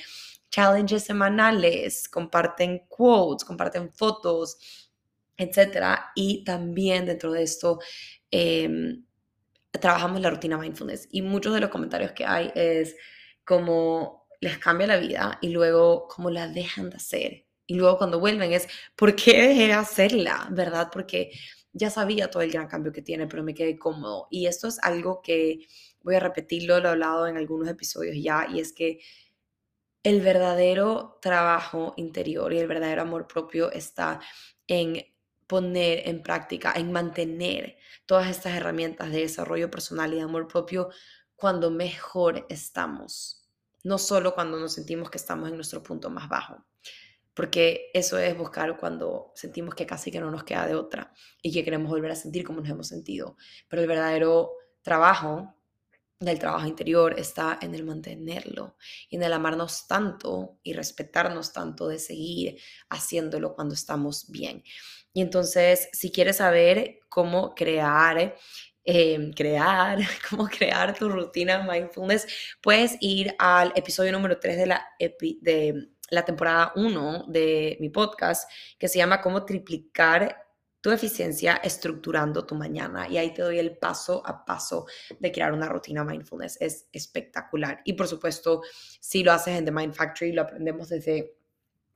[0.51, 4.59] challenges semanales, comparten quotes, comparten fotos,
[5.37, 6.12] etcétera.
[6.14, 7.79] Y también dentro de esto
[8.31, 9.05] em,
[9.70, 11.09] trabajamos la rutina mindfulness.
[11.11, 12.96] Y muchos de los comentarios que hay es
[13.44, 17.49] como les cambia la vida y luego como la dejan de hacer.
[17.70, 20.48] Y luego cuando vuelven es, ¿por qué dejé de hacerla?
[20.50, 20.88] ¿Verdad?
[20.92, 21.30] Porque
[21.72, 24.26] ya sabía todo el gran cambio que tiene, pero me quedé cómodo.
[24.28, 25.68] Y esto es algo que
[26.02, 28.98] voy a repetirlo, lo he hablado en algunos episodios ya, y es que
[30.02, 34.18] el verdadero trabajo interior y el verdadero amor propio está
[34.66, 35.04] en
[35.46, 40.90] poner en práctica, en mantener todas estas herramientas de desarrollo personal y de amor propio
[41.37, 43.48] cuando mejor estamos,
[43.85, 46.64] no solo cuando nos sentimos que estamos en nuestro punto más bajo
[47.40, 51.50] porque eso es buscar cuando sentimos que casi que no nos queda de otra y
[51.50, 53.38] que queremos volver a sentir como nos hemos sentido.
[53.66, 55.55] Pero el verdadero trabajo
[56.18, 58.76] del trabajo interior está en el mantenerlo
[59.09, 62.59] y en el amarnos tanto y respetarnos tanto de seguir
[62.90, 64.62] haciéndolo cuando estamos bien.
[65.14, 68.37] Y entonces, si quieres saber cómo crear
[68.85, 69.96] em, crear,
[70.29, 72.26] cómo crear tu rutina mindfulness,
[72.61, 78.51] puedes ir al episodio número 3 de la, de la temporada 1 de mi podcast,
[78.79, 80.46] que se llama Cómo triplicar
[80.81, 83.09] tu eficiencia estructurando tu mañana.
[83.09, 84.87] Y ahí te doy el paso a paso
[85.18, 86.59] de crear una rutina mindfulness.
[86.61, 87.81] Es espectacular.
[87.85, 88.62] Y por supuesto,
[88.99, 91.37] si lo haces en The Mind Factory, lo aprendemos desde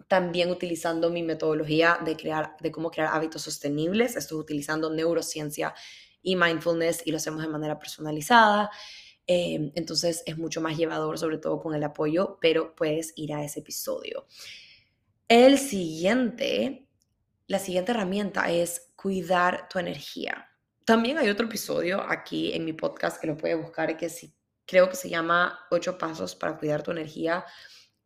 [0.07, 4.17] también utilizando mi metodología de crear, de cómo crear hábitos sostenibles.
[4.17, 5.75] Estoy utilizando neurociencia
[6.23, 8.71] y mindfulness y lo hacemos de manera personalizada.
[9.27, 13.43] Em, entonces es mucho más llevador, sobre todo con el apoyo, pero puedes ir a
[13.43, 14.27] ese episodio.
[15.29, 16.87] El siguiente,
[17.47, 20.49] la siguiente herramienta es cuidar tu energía.
[20.85, 24.35] También hay otro episodio aquí en mi podcast que lo puedes buscar que sí,
[24.67, 27.45] creo que se llama Ocho pasos para cuidar tu energía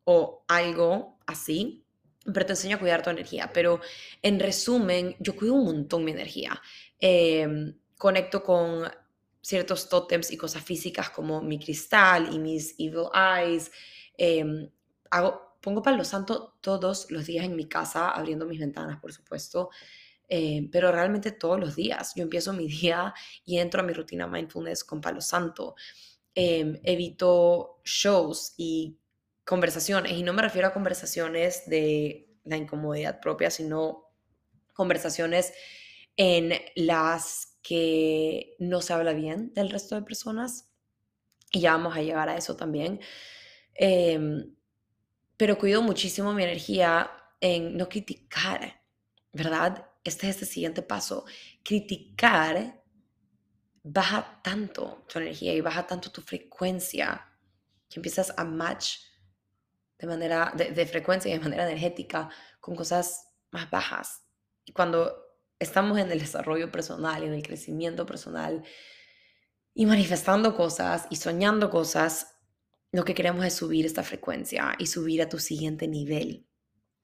[0.05, 1.85] o algo así,
[2.33, 3.51] pero te enseño a cuidar tu energía.
[3.53, 3.81] Pero
[4.23, 6.61] en resumen, yo cuido un montón mi energía.
[7.01, 8.89] Em, conecto con
[9.49, 13.71] ciertos tótems y cosas físicas como mi cristal y mis evil eyes.
[14.15, 14.71] Em,
[15.11, 19.71] hago, pongo palo santo todos los días en mi casa, abriendo mis ventanas, por supuesto,
[20.29, 22.13] em, pero realmente todos los días.
[22.15, 23.15] Yo empiezo mi día
[23.47, 25.75] y entro a mi rutina mindfulness con palo santo.
[26.35, 28.99] Em, evito shows y
[29.47, 34.13] conversaciones, y no me refiero a conversaciones de la incomodidad propia, sino
[34.75, 35.55] conversaciones
[36.19, 40.73] en las que no se habla bien del resto de personas.
[41.53, 42.99] Y ya vamos a llegar a eso también.
[43.75, 44.55] Em,
[45.37, 47.11] pero cuido muchísimo mi energía
[47.43, 48.81] en no criticar,
[49.35, 49.87] ¿verdad?
[50.03, 51.27] Este es este siguiente paso.
[51.63, 52.83] Criticar
[53.83, 57.31] baja tanto tu energía y baja tanto tu frecuencia
[57.91, 58.97] que empiezas a match
[59.99, 64.23] de manera de, de frecuencia y de manera energética con cosas más bajas.
[64.65, 65.28] Y cuando
[65.59, 68.63] estamos en el desarrollo personal, en el crecimiento personal
[69.75, 72.37] y manifestando cosas y soñando cosas,
[72.93, 76.47] lo que queremos es subir esta frecuencia y subir a tu siguiente nivel.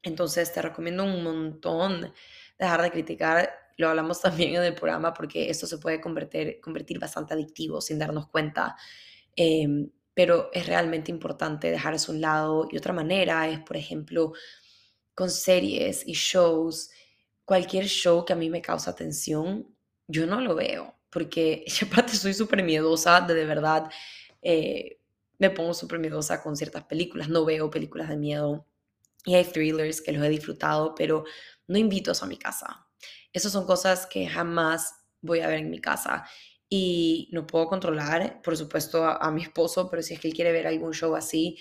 [0.02, 2.12] Entonces te recomiendo un montón
[2.58, 3.50] dejar de criticar.
[3.76, 7.98] Lo hablamos también en el programa porque esto se puede convertir, convertir bastante adictivo sin
[7.98, 8.76] darnos cuenta.
[9.36, 12.68] Em, pero es realmente importante dejar eso a un lado.
[12.70, 14.32] Y otra manera es, por ejemplo,
[15.14, 16.90] con series y shows
[17.44, 19.66] cualquier show que a mí me causa tensión,
[20.06, 23.90] yo no lo veo, porque aparte soy súper miedosa, de, de verdad,
[24.42, 24.98] eh,
[25.38, 28.66] me pongo súper miedosa con ciertas películas, no veo películas de miedo
[29.24, 31.24] y hay thrillers que los he disfrutado, pero
[31.66, 32.86] no invito eso a mi casa.
[33.32, 36.24] Esas son cosas que jamás voy a ver en mi casa
[36.68, 40.52] y no puedo controlar, por supuesto, a mi esposo, pero si es que él quiere
[40.52, 41.58] ver algún show así,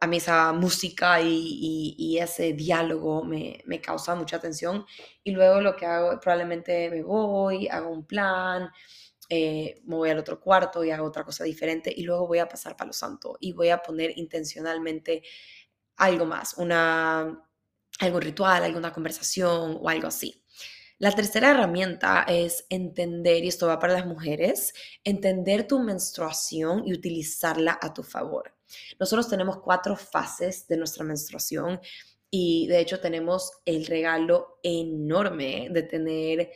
[0.00, 4.84] a mí esa música y, ese diálogo me, causa mucha atención.
[5.24, 8.70] Y luego lo que hago, probablemente me voy, hago un plan,
[9.28, 12.48] eh, me voy al otro cuarto y hago otra cosa diferente y luego voy a
[12.48, 15.22] pasar para lo santo y voy a poner intencionalmente
[15.96, 17.46] algo más, una,
[18.00, 20.44] algún ritual, alguna conversación o algo así.
[20.98, 26.92] La tercera herramienta es entender, y esto va para las mujeres, entender tu menstruación y
[26.92, 28.54] utilizarla a tu favor.
[28.98, 31.80] Nosotros tenemos cuatro fases de nuestra menstruación
[32.30, 36.50] y de hecho tenemos el regalo enorme de tener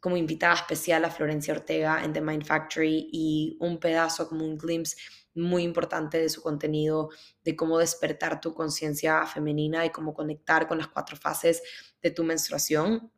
[0.00, 4.58] como invitada especial a Florencia Ortega en The Mind Factory y un pedazo como un
[4.58, 4.96] glimpse
[5.34, 7.08] muy importante de su contenido,
[7.42, 11.62] de cómo despertar tu conciencia femenina y cómo conectar con las cuatro fases
[12.02, 13.10] de tu menstruación,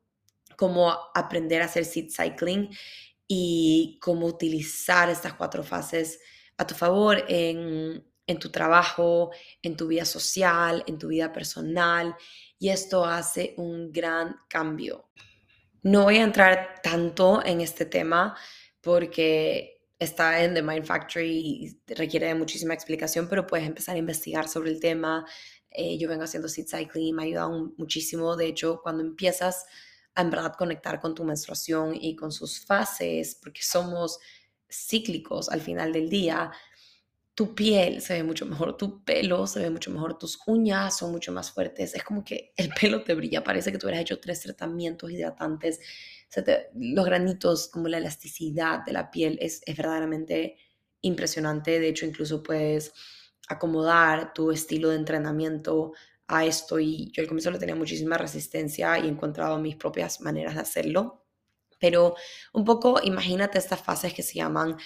[0.56, 2.70] cómo aprender a hacer seed cycling
[3.26, 6.20] y cómo utilizar estas cuatro fases
[6.56, 9.30] a tu favor en, en tu trabajo,
[9.62, 12.16] en tu vida social, en tu vida personal.
[12.58, 15.10] Y esto hace un gran cambio.
[15.82, 18.36] No voy a entrar tanto en este tema
[18.80, 24.48] porque está en The Mind Factory y requiere muchísima explicación, pero puedes empezar a investigar
[24.48, 25.24] sobre el tema.
[25.70, 28.36] Eh, yo vengo haciendo seed cycling, me ha ayudado muchísimo.
[28.36, 29.64] De hecho, cuando empiezas
[30.14, 34.18] a en verdad conectar con tu menstruación y con sus fases, porque somos
[34.68, 36.50] cíclicos al final del día,
[37.36, 41.12] tu piel se ve mucho mejor, tu pelo se ve mucho mejor, tus uñas son
[41.12, 44.18] mucho más fuertes, es como que el pelo te brilla, parece que tú hubieras hecho
[44.18, 45.78] tres tratamientos hidratantes,
[46.74, 50.56] los granitos, como la elasticidad de la piel es, es verdaderamente
[51.02, 52.94] impresionante, de hecho incluso puedes
[53.48, 55.92] acomodar tu estilo de entrenamiento
[56.26, 56.78] a esto.
[56.78, 60.62] Y yo al comienzo le tenía muchísima resistencia y he encontrado mis propias maneras de
[60.62, 61.26] hacerlo,
[61.78, 62.16] pero
[62.54, 64.76] un poco imagínate estas fases que se llaman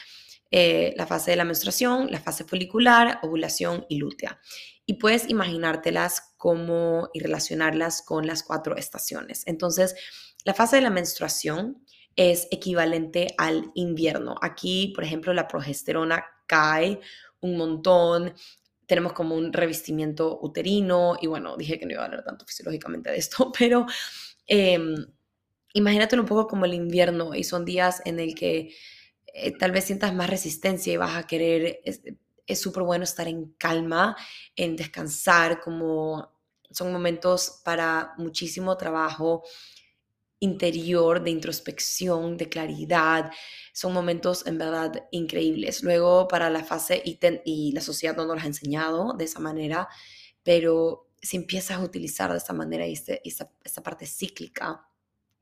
[0.51, 4.41] eh, la fase de la menstruación, la fase folicular, ovulación y lútea.
[4.85, 9.47] Y puedes imaginártelas como y relacionarlas con las cuatro estaciones.
[9.47, 9.95] Entonces,
[10.45, 11.85] la fase de la menstruación
[12.17, 14.35] es equivalente al invierno.
[14.43, 16.99] Aquí, por ejemplo, la progesterona cae
[17.41, 18.35] un montón,
[18.87, 23.11] tenemos como un revestimiento uterino y bueno, dije que no iba a hablar tanto fisiológicamente
[23.11, 23.87] de esto, pero
[24.49, 24.81] eh,
[25.75, 28.75] imagínatelo un poco como el invierno y son días en el que
[29.35, 31.81] eh, tal vez sientas más resistencia y vas a querer,
[32.47, 34.17] es súper bueno estar en calma,
[34.57, 36.33] en descansar, como
[36.71, 39.43] son momentos para muchísimo trabajo
[40.41, 43.31] interior, de introspección, de claridad.
[43.73, 45.83] Son momentos en verdad increíbles.
[45.83, 49.89] Luego para la fase y, y la sociedad no nos ha enseñado de esa manera,
[50.43, 54.89] pero si empiezas a utilizar de esa manera este, esta, esta, parte cíclica,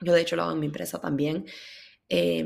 [0.01, 1.47] yo de hecho lo hago en mi empresa también,
[2.09, 2.45] eh,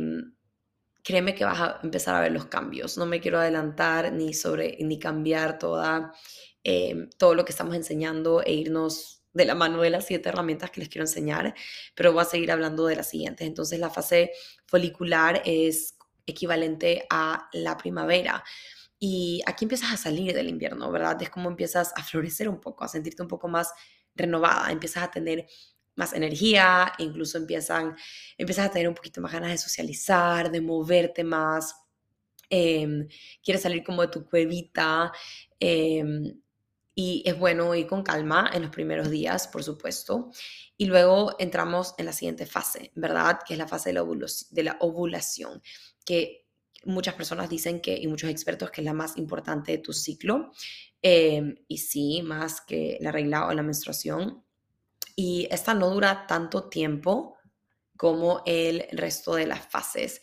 [1.02, 2.96] créeme que vas a empezar a ver los cambios.
[2.98, 6.12] No me quiero adelantar ni sobre ni cambiar toda,
[6.64, 10.70] em, todo lo que estamos enseñando e irnos de la mano de las siete herramientas
[10.70, 11.54] que les quiero enseñar,
[11.94, 13.46] pero voy a seguir hablando de las siguientes.
[13.46, 14.32] Entonces, la fase
[14.66, 15.96] folicular es
[16.26, 18.44] equivalente a la primavera.
[18.98, 21.20] Y aquí empiezas a salir del invierno, ¿verdad?
[21.22, 23.72] Es como empiezas a florecer un poco, a sentirte un poco más
[24.14, 25.46] renovada, empiezas a tener
[25.96, 27.96] más energía, incluso empiezan,
[28.38, 31.74] empiezas a tener un poquito más ganas de socializar, de moverte más,
[32.50, 33.08] em,
[33.42, 35.12] quieres salir como de tu cuevita.
[35.60, 36.40] Em,
[36.94, 40.30] y es bueno ir con calma en los primeros días, por supuesto.
[40.76, 43.38] Y luego entramos en la siguiente fase, ¿verdad?
[43.46, 44.04] Que es la fase de la,
[44.50, 45.62] de la ovulación,
[46.04, 46.46] que
[46.84, 50.52] muchas personas dicen que, y muchos expertos, que es la más importante de tu ciclo.
[51.00, 54.41] Em, y sí, más que la regla o la menstruación
[55.16, 57.36] y esta no dura tanto tiempo
[57.96, 60.20] como el resto de las fases.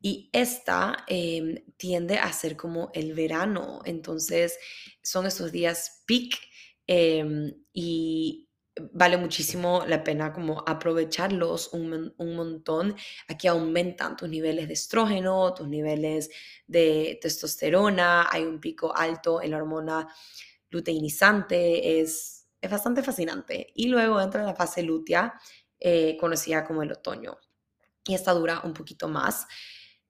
[0.00, 4.58] Y esta em, tiende a ser como el verano, entonces
[5.02, 6.34] son esos días peak
[6.86, 8.48] em, y
[8.92, 12.96] vale muchísimo la pena como aprovecharlos un, un, montón.
[13.28, 16.30] Aquí aumentan tus niveles de estrógeno, tus niveles
[16.66, 20.08] de testosterona, hay un pico alto en la hormona
[20.70, 23.72] luteinizante, es es bastante fascinante.
[23.74, 25.34] Y luego entra la fase lútea,
[25.80, 27.36] eh, conocida como el otoño.
[28.06, 29.46] Y esta dura un poquito más.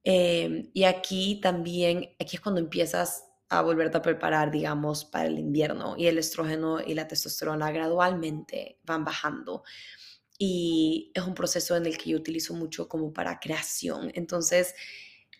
[0.04, 5.38] Em, y aquí también, aquí es cuando empiezas a volverte a preparar, digamos, para el
[5.38, 9.62] invierno y el estrógeno y la testosterona gradualmente van bajando.
[10.38, 14.10] Y es un proceso en el que yo utilizo mucho como para creación.
[14.14, 14.74] Entonces,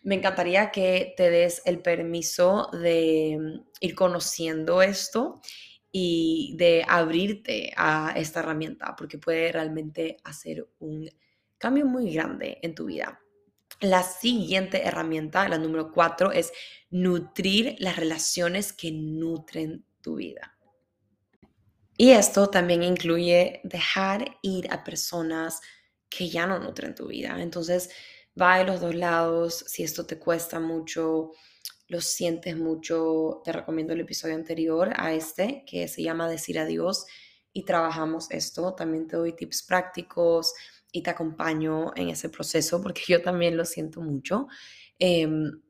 [0.03, 5.41] me encantaría que te des el permiso de mm, ir conociendo esto
[5.95, 11.07] y de abrirte a esta herramienta porque puede realmente hacer un
[11.59, 13.21] cambio muy grande en tu vida.
[13.79, 16.51] La siguiente herramienta, la número cuatro, es
[16.89, 20.57] nutrir las relaciones que nutren tu vida.
[21.95, 25.61] Y esto también incluye dejar ir a personas
[26.09, 27.39] que ya no nutren tu vida.
[27.39, 27.91] Entonces,
[28.39, 29.63] va de los dos lados.
[29.67, 31.33] Si esto te cuesta mucho,
[31.87, 37.05] lo sientes mucho, te recomiendo el episodio anterior a este que se llama Decir Adiós
[37.51, 38.73] y trabajamos esto.
[38.73, 40.53] También te doy tips prácticos
[40.91, 44.47] y te acompaño en ese proceso porque yo también lo siento mucho.
[44.97, 45.61] Em,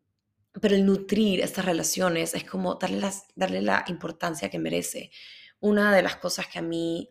[0.62, 5.12] pero el nutrir estas relaciones es como darle, darle la importancia que merece.
[5.60, 7.10] Una de las cosas que a mí,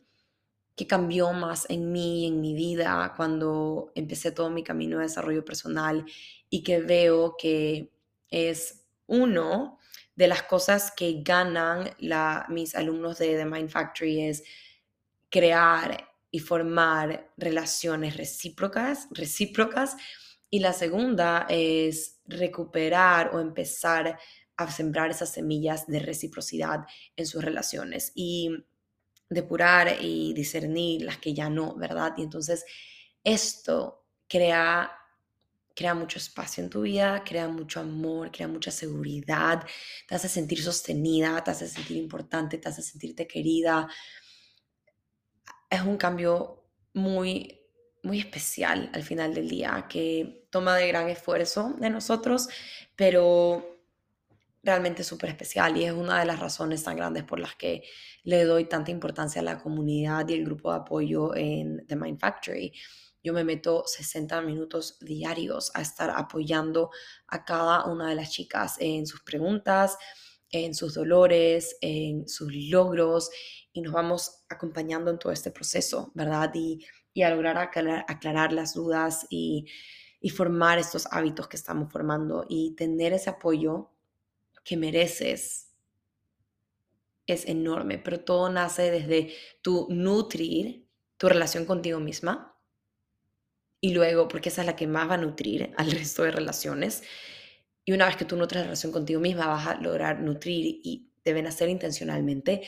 [0.77, 5.45] que cambió más en mí, en mi vida, cuando empecé todo mi camino de desarrollo
[5.45, 6.05] personal
[6.49, 7.91] y que veo que
[8.29, 8.82] es
[9.13, 9.79] uno,
[10.15, 11.91] de las cosas que ganan
[12.49, 14.43] mis alumnos de The Mind Factory es
[15.31, 19.97] crear y formar relaciones recíprocas, recíprocas.
[20.51, 24.19] Y la segunda es recuperar o empezar
[24.57, 26.81] a sembrar esas semillas de reciprocidad
[27.17, 28.51] en sus relaciones y
[29.29, 32.13] depurar y discernir las que ya no, ¿verdad?
[32.19, 32.65] Y entonces
[33.25, 34.91] esto crea
[35.75, 39.65] crea mucho espacio en tu vida, crea mucho amor, crea mucha seguridad,
[40.09, 43.89] te hace sentir sostenida, te hace sentir importante, te hace sentirte querida.
[45.69, 46.65] Es un cambio
[46.95, 47.61] muy,
[48.03, 52.49] muy especial al final del día, que toma de gran esfuerzo de nosotros,
[52.97, 53.73] pero
[54.63, 57.83] realmente súper especial y es una de las razones tan grandes por las que
[58.23, 62.21] le doy tanta importancia a la comunidad y el grupo de apoyo en The Mind
[62.21, 62.73] Factory
[63.23, 66.91] yo me meto 60 minutos diarios a estar apoyando
[67.29, 69.97] a cada una de las chicas en sus preguntas,
[70.51, 73.31] en sus dolores, en sus logros
[73.73, 76.51] y nos vamos acompañando en todo este proceso, ¿verdad?
[76.55, 76.87] Y,
[77.23, 79.67] a lograr aclarar, las dudas y,
[80.21, 83.91] y formar estos hábitos que estamos formando y tener ese apoyo
[84.65, 85.69] que mereces
[87.27, 92.52] es enorme, pero todo nace desde tu nutrir tu relación contigo misma,
[93.85, 97.03] y luego, porque esa es la que más va a nutrir al resto de relaciones.
[97.85, 101.11] Y una vez que tú nutres la relación contigo misma, vas a lograr nutrir y
[101.25, 102.63] deben hacer intencionalmente,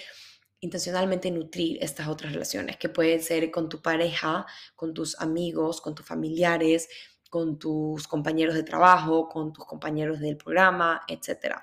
[0.58, 4.44] intencionalmente nutrir estas otras relaciones, que pueden ser con tu pareja,
[4.74, 6.88] con tus amigos, con tus familiares,
[7.30, 11.58] con tus compañeros de trabajo, con tus compañeros del programa, etc.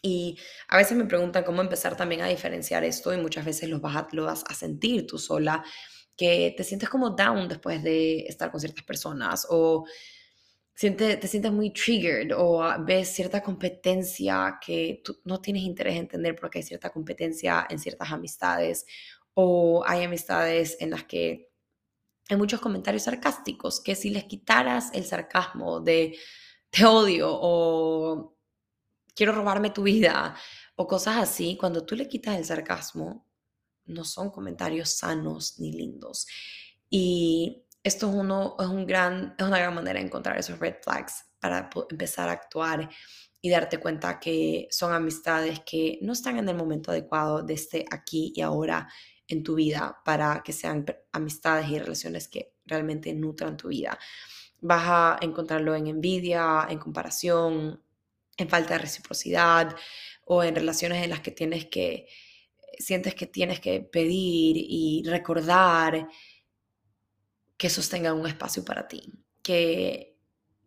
[0.00, 3.78] Y a veces me preguntan cómo empezar también a diferenciar esto y muchas veces lo
[3.78, 5.62] vas a, lo vas a sentir tú sola
[6.20, 9.86] que te sientes como down después de estar con ciertas personas o
[10.74, 16.36] siente, te sientes muy triggered o ves cierta competencia que no tienes interés en entender
[16.38, 18.84] porque hay cierta competencia en ciertas amistades
[19.32, 21.48] o hay amistades en las que
[22.28, 26.18] hay muchos comentarios sarcásticos que si les quitaras el sarcasmo de
[26.68, 28.36] te odio o
[29.14, 30.36] quiero robarme tu vida
[30.76, 33.29] o cosas así, cuando tú le quitas el sarcasmo,
[33.90, 36.26] no son comentarios sanos ni lindos.
[36.88, 40.76] Y esto es, uno, es, un gran, es una gran manera de encontrar esos red
[40.82, 42.90] flags para empezar a actuar
[43.40, 47.86] y darte cuenta que son amistades que no están en el momento adecuado de este
[47.90, 48.88] aquí y ahora
[49.26, 53.98] en tu vida para que sean amistades y relaciones que realmente nutran tu vida.
[54.60, 57.82] Vas a encontrarlo en envidia, en comparación,
[58.36, 59.74] en falta de reciprocidad
[60.26, 62.08] o en relaciones en las que tienes que
[62.80, 66.08] sientes que tienes que pedir y recordar
[67.56, 69.12] que sostengan un espacio para ti,
[69.42, 70.16] que,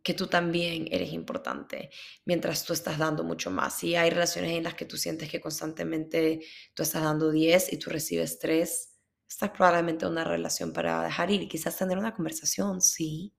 [0.03, 1.89] que tú también eres importante
[2.25, 3.77] mientras tú estás dando mucho más.
[3.79, 6.41] Si hay relaciones en las que tú sientes que constantemente
[6.73, 8.89] tú estás dando 10 y tú recibes 3,
[9.27, 13.33] esta es probablemente una relación para dejar ir quizás tener una conversación, sí.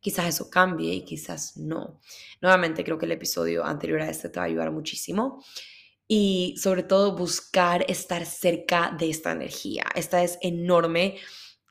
[0.00, 2.00] Quizás eso cambie y quizás no.
[2.42, 5.42] Nuevamente creo que el episodio anterior a este te va a ayudar muchísimo
[6.12, 9.84] y sobre todo buscar estar cerca de esta energía.
[9.94, 11.18] Esta es enorme.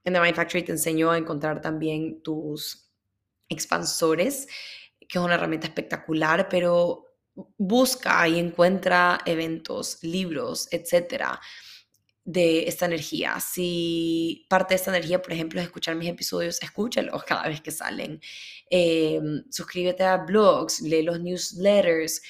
[0.06, 2.90] En The Mind Factory te enseño a encontrar también tus
[3.50, 4.48] expansores,
[4.98, 7.04] que es una herramienta espectacular, pero
[7.58, 11.42] busca y encuentra eventos, libros, etcétera,
[12.24, 13.42] de esta energía.
[13.42, 17.72] Si parte de esta energía, por ejemplo, es escuchar mis episodios, escúchalos cada vez que
[17.72, 18.22] salen.
[18.70, 22.22] Em, suscríbete a blogs, lee los newsletters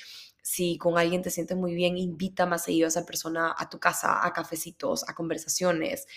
[0.42, 3.80] si con alguien te sientes muy bien, invita más seguido a esa persona a tu
[3.80, 6.08] casa, a cafecitos, a conversaciones.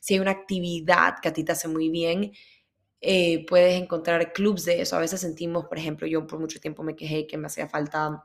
[0.00, 2.32] Si hay una actividad que a ti te hace muy bien,
[3.00, 4.96] eh, puedes encontrar clubs de eso.
[4.96, 8.24] A veces sentimos, por ejemplo, yo por mucho tiempo me quejé que me hacía falta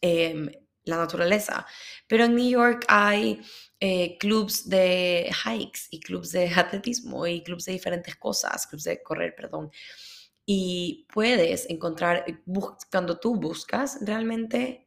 [0.00, 0.50] em,
[0.84, 1.66] la naturaleza,
[2.08, 3.40] pero en New York hay
[3.80, 9.02] eh, clubs de hikes y clubs de atletismo y clubs de diferentes cosas, clubs de
[9.02, 9.70] correr, perdón
[10.46, 12.42] y puedes encontrar, eh,
[12.90, 14.86] cuando tú buscas realmente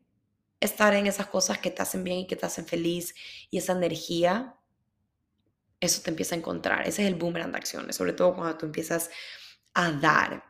[0.59, 3.13] estar en esas cosas que te hacen bien y que te hacen feliz
[3.49, 4.55] y esa energía,
[5.79, 6.87] eso te empieza a encontrar.
[6.87, 9.09] Ese es el boomerang de acciones, sobre todo cuando tú empiezas
[9.73, 10.43] a dar.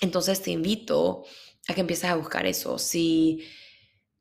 [0.00, 1.24] Entonces te invito
[1.68, 2.78] a que empieces a buscar eso.
[2.78, 3.46] Si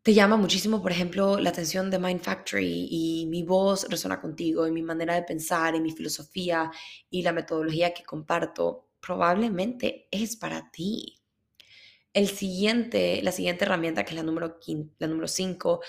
[0.03, 4.67] te llama muchísimo, por ejemplo, la atención de Mind Factory y mi voz resuena contigo
[4.67, 6.71] y mi manera de pensar y mi filosofía
[7.09, 11.19] y la metodología que comparto, probablemente es para ti.
[12.13, 14.59] El siguiente, la siguiente herramienta, que es la número,
[14.99, 15.81] la número 5,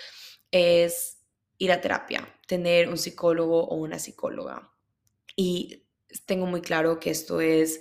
[0.50, 1.18] es
[1.58, 4.72] ir a terapia, tener un psicólogo o una psicóloga.
[5.36, 5.84] Y
[6.26, 7.80] tengo muy claro que esto es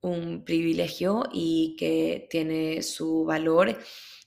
[0.00, 3.78] un privilegio y que tiene su valor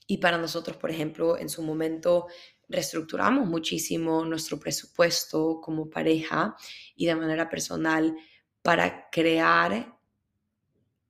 [0.06, 2.26] Y para nosotros, por ejemplo, en su momento
[2.68, 6.56] reestructuramos muchísimo nuestro presupuesto como pareja
[6.96, 8.14] y de manera personal
[8.62, 9.91] para crear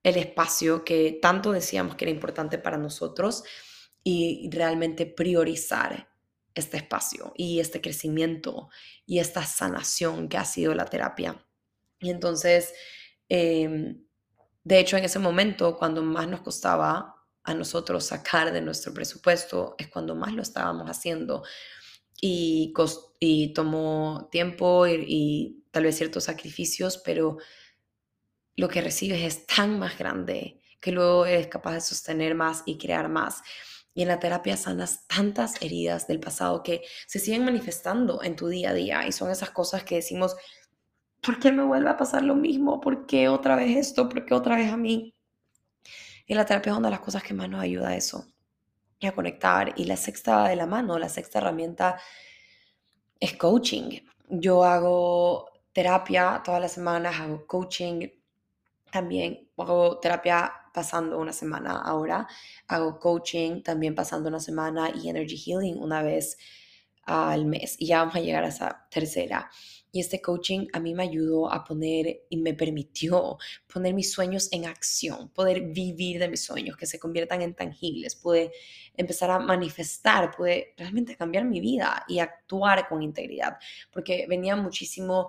[0.03, 3.45] el espacio que tanto decíamos que era importante para nosotros
[4.03, 6.09] y realmente priorizar
[6.55, 8.69] este espacio y este crecimiento
[9.07, 11.47] y esta sanación que ha sido la terapia.
[12.01, 12.73] Y entonces,
[13.29, 14.05] em,
[14.65, 19.75] de hecho, en ese momento, cuando más nos costaba a nosotros sacar de nuestro presupuesto,
[19.79, 21.43] es cuando más lo estábamos haciendo.
[22.21, 22.73] Y,
[23.19, 27.39] y tomó tiempo y, y tal vez ciertos sacrificios, pero
[28.57, 32.77] lo que recibes es tan más grande que luego eres capaz de sostener más y
[32.77, 33.43] crear más.
[33.95, 38.49] Y en la terapia sanas tantas heridas del pasado que se siguen manifestando en tu
[38.49, 40.37] día a día y son esas cosas que decimos,
[41.21, 42.81] ¿por qué me vuelve a pasar lo mismo?
[42.81, 44.09] ¿Por qué otra vez esto?
[44.09, 45.15] ¿Por qué otra vez a mí?
[46.27, 48.27] Y la terapia es una de las cosas que más nos ayuda a eso,
[48.99, 49.73] y a conectar.
[49.77, 52.01] Y la sexta de la mano, la sexta herramienta
[53.21, 54.01] es coaching.
[54.29, 58.09] Yo hago terapia todas las semanas, hago coaching,
[58.93, 62.29] también hago terapia pasando una semana ahora,
[62.69, 66.37] hago coaching también pasando una semana y energy healing una vez
[67.05, 67.77] al mes.
[67.79, 69.51] Y ya vamos a llegar a esa tercera.
[69.91, 73.39] Y este coaching a mí me ayudó a poner y me permitió
[73.71, 78.17] poner mis sueños en acción, poder vivir de mis sueños, que se conviertan en tangibles,
[78.17, 78.53] pude
[78.95, 83.59] empezar a manifestar, pude realmente cambiar mi vida y actuar con integridad,
[83.91, 85.29] porque venía muchísimo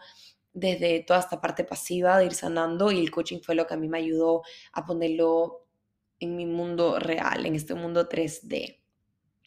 [0.53, 3.77] desde toda esta parte pasiva de ir sanando y el coaching fue lo que a
[3.77, 4.43] mí me ayudó
[4.73, 5.65] a ponerlo
[6.19, 8.79] en mi mundo real, en este mundo 3D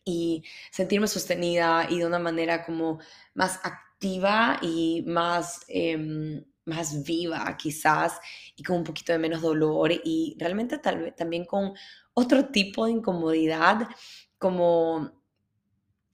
[0.05, 3.01] y sentirme sostenida y de una manera como
[3.35, 8.21] más activa y más, em, más viva quizás
[8.57, 11.75] y con un poquito de menos dolor y realmente tal vez también con
[12.15, 13.89] otro tipo de incomodidad
[14.39, 15.13] como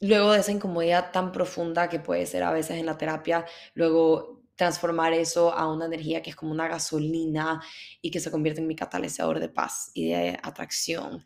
[0.00, 4.41] luego de esa incomodidad tan profunda que puede ser a veces en la terapia, luego
[4.62, 7.60] transformar eso a una energía que es como una gasolina
[8.00, 11.24] y que se convierte en mi catalizador de paz y de atracción,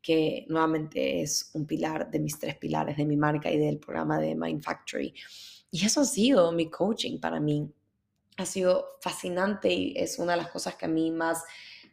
[0.00, 4.18] que nuevamente es un pilar de mis tres pilares de mi marca y del programa
[4.18, 5.12] de Mind Factory.
[5.70, 7.70] Y eso ha sido mi coaching para mí.
[8.38, 11.44] Ha sido fascinante y es una de las cosas que a mí más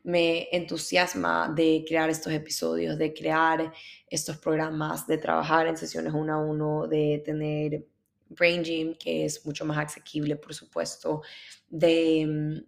[0.04, 3.74] me entusiasma de crear estos episodios, de crear
[4.10, 7.86] estos programas, de trabajar en sesiones uno a uno, de tener
[8.30, 11.22] Brain Gym, que es mucho más asequible, por supuesto,
[11.70, 12.66] de, mm,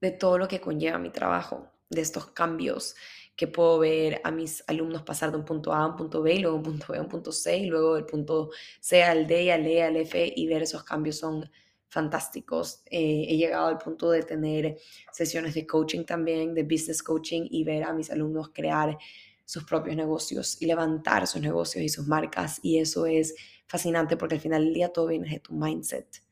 [0.00, 2.94] de todo lo que conlleva mi trabajo, de estos cambios
[3.36, 6.34] que puedo ver a mis alumnos pasar de un punto A a un punto B,
[6.34, 8.50] y luego un punto B a un punto C, y luego del punto
[8.80, 11.50] C al D, al E, al F, y ver esos cambios son
[11.88, 12.82] fantásticos.
[12.86, 14.78] Eh, he llegado al punto de tener
[15.12, 18.96] sesiones de coaching también, de business coaching, y ver a mis alumnos crear
[19.44, 23.34] sus propios negocios y levantar sus negocios y sus marcas, y eso es
[23.66, 26.22] fascinante porque al final del día todo viene de tu mindset.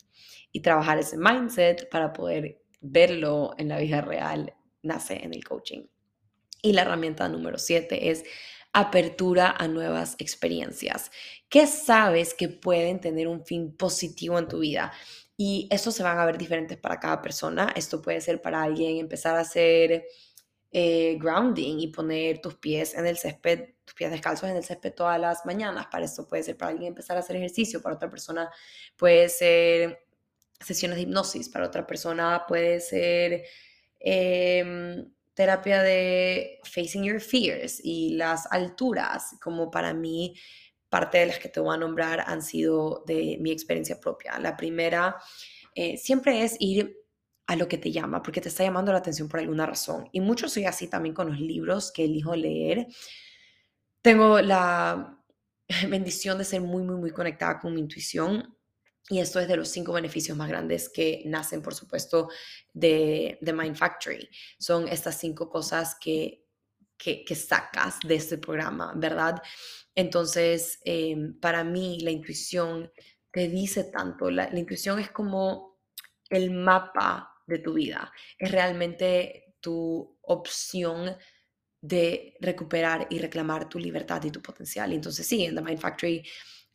[0.53, 5.87] Y trabajar ese mindset para poder verlo en la vida real nace en el coaching.
[6.61, 8.25] Y la herramienta número siete es
[8.73, 11.11] apertura a nuevas experiencias.
[11.49, 14.93] ¿Qué sabes que pueden tener un fin positivo en tu vida?
[15.37, 17.73] Y esto se van a ver diferentes para cada persona.
[17.75, 20.05] Esto puede ser para alguien empezar a hacer
[20.75, 24.95] eh, grounding y poner tus pies en el césped, tus pies descalzos en el césped
[24.95, 25.87] todas las mañanas.
[25.91, 28.51] Para esto puede ser para alguien empezar a hacer ejercicio, para otra persona
[28.97, 30.07] puede ser
[30.59, 33.45] sesiones de hipnosis, para otra persona puede ser
[34.01, 40.35] em, terapia de facing your fears y las alturas, como para mí
[40.89, 44.39] parte de las que te voy a nombrar han sido de mi experiencia propia.
[44.39, 45.17] La primera
[45.75, 47.02] eh, siempre es ir
[47.53, 50.09] a lo que te llama, porque te está llamando la atención por alguna razón.
[50.13, 52.87] Y mucho soy así también con los libros que elijo leer.
[54.01, 55.19] Tengo la
[55.89, 58.57] bendición de ser muy, muy, muy conectada con mi intuición.
[59.09, 62.29] Y esto es de los cinco beneficios más grandes que nacen, por supuesto,
[62.73, 64.29] de, de Mind Factory.
[64.59, 66.47] Son estas cinco cosas que,
[66.97, 69.43] que, sacas de este programa, ¿verdad?
[69.95, 72.91] Entonces, em, para mí, la intuición
[73.31, 74.31] te dice tanto.
[74.31, 75.81] La, la intuición es como
[76.31, 78.13] el mapa de tu vida.
[78.39, 81.17] Es realmente tu opción
[81.81, 84.93] de recuperar y reclamar tu libertad y tu potencial.
[84.93, 86.25] Entonces sí, en The Mind Factory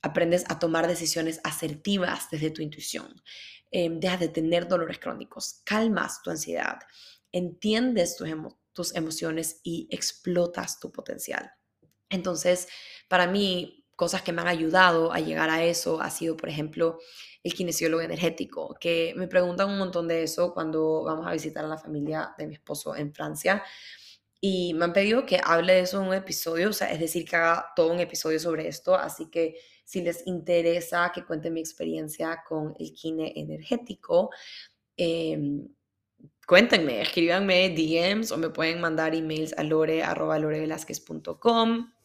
[0.02, 3.22] aprendes a tomar decisiones asertivas desde tu intuición.
[3.72, 6.80] Eh, dejas de tener dolores crónicos, calmas tu ansiedad,
[7.32, 8.30] entiendes tus,
[8.74, 11.52] tus emociones y explotas tu potencial.
[12.10, 12.68] Entonces,
[13.10, 17.00] para mí, cosas que me han ayudado a llegar a eso ha sido, por ejemplo,
[17.44, 21.68] el kinesiólogo energético, que me preguntan un montón de eso cuando vamos a visitar a
[21.68, 23.64] la familia de mi esposo en Francia.
[24.40, 27.26] y me han pedido que hable de eso en un episodio, o sea, es decir,
[27.26, 31.60] que haga todo un episodio sobre esto, así que si les interesa que cuente mi
[31.60, 34.30] experiencia con el kine energético,
[34.96, 35.68] em,
[36.48, 41.97] cuéntenme, escríbanme DMs o me pueden mandar emails a lore.lorevelazquez.com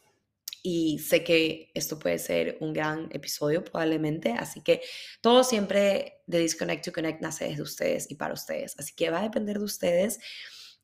[0.63, 4.81] y sé que esto puede ser un gran episodio probablemente, así que
[5.21, 9.19] todo siempre de Disconnect to Connect nace desde ustedes y para ustedes, así que va
[9.19, 10.21] a depender de ustedes.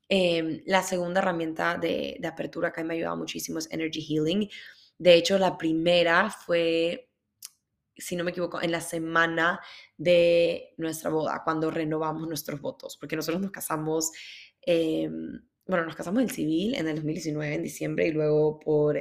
[0.09, 4.49] Em, la segunda herramienta de, de apertura que me ha ayudado muchísimo es Energy Healing.
[4.97, 7.09] De hecho, la primera fue,
[7.95, 9.61] si no me equivoco, en la semana
[9.97, 14.11] de nuestra boda, cuando renovamos nuestros votos, porque nosotros nos casamos,
[14.61, 18.99] em, bueno, nos casamos en civil en el 2019, en diciembre, y luego por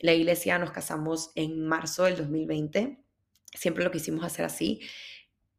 [0.00, 3.02] la iglesia nos casamos en marzo del 2020.
[3.54, 4.80] Siempre lo quisimos hacer así.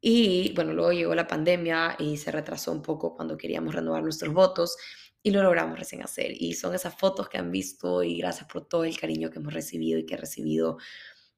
[0.00, 4.32] Y bueno, luego llegó la pandemia y se retrasó un poco cuando queríamos renovar nuestros
[4.32, 4.76] votos
[5.22, 6.32] y lo logramos recién hacer.
[6.40, 9.52] Y son esas fotos que han visto y gracias por todo el cariño que hemos
[9.52, 10.78] recibido y que he recibido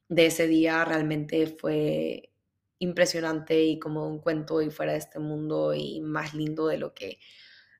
[0.08, 0.84] de ese día.
[0.84, 2.32] Realmente fue
[2.78, 6.94] impresionante y como un cuento y fuera de este mundo y más lindo de lo
[6.94, 7.18] que,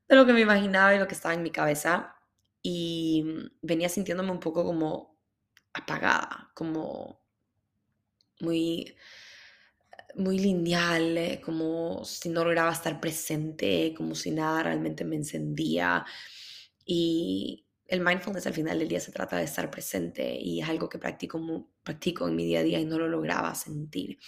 [0.09, 2.17] de lo que me imaginaba y lo que estaba en mi cabeza.
[2.63, 3.25] Y
[3.63, 5.10] venía sintiéndome un poco como
[5.73, 7.21] apagada, como
[8.41, 8.97] muy
[10.17, 16.05] muy lineal, eh, como si no lograba estar presente, como si nada realmente me encendía.
[16.85, 20.89] Y el mindfulness al final del día se trata de estar presente y es algo
[20.89, 24.19] que practico, practico en mi día a día y no lo lograba sentir.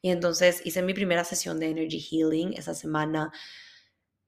[0.00, 3.32] Y entonces hice mi primera sesión de Energy Healing esa semana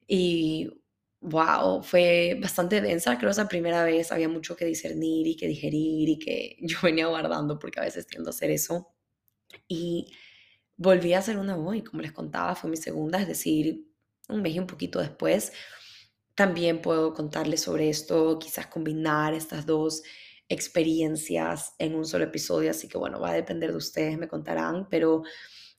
[0.07, 0.80] y
[1.21, 6.09] wow, fue bastante densa, creo esa primera vez había mucho que discernir y que digerir
[6.09, 8.89] y que yo venía guardando porque a veces tiendo a hacer eso.
[9.69, 10.13] Y
[10.77, 13.87] volví a hacer una hoy, como les contaba, fue mi segunda, es decir,
[14.29, 15.53] un mes y un poquito después.
[16.35, 20.03] También puedo contarles sobre esto, quizás combinar estas dos
[20.49, 24.89] experiencias en un solo episodio, así que bueno, va a depender de ustedes, me contarán,
[24.89, 25.23] pero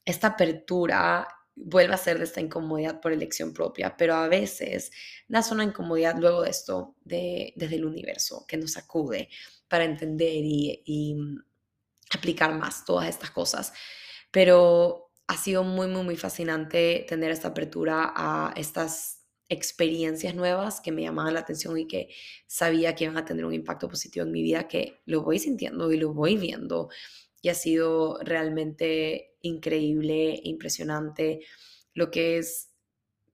[0.06, 4.91] esta apertura vuelve a ser de esta incomodidad por elección propia, pero a veces
[5.28, 9.30] nace una incomodidad luego de esto, de, desde el universo, que nos sacude
[9.68, 11.16] para entender y, y
[12.12, 13.74] aplicar más todas estas cosas
[14.32, 20.93] pero ha sido muy, muy, muy fascinante tener esta apertura a estas experiencias nuevas que
[20.93, 22.10] me llamaban la atención y que
[22.47, 25.91] sabía que iban a tener un impacto positivo en mi vida, que lo voy sintiendo
[25.91, 26.89] y lo voy viendo.
[27.41, 31.42] Y ha sido realmente increíble, impresionante
[31.94, 32.70] lo que es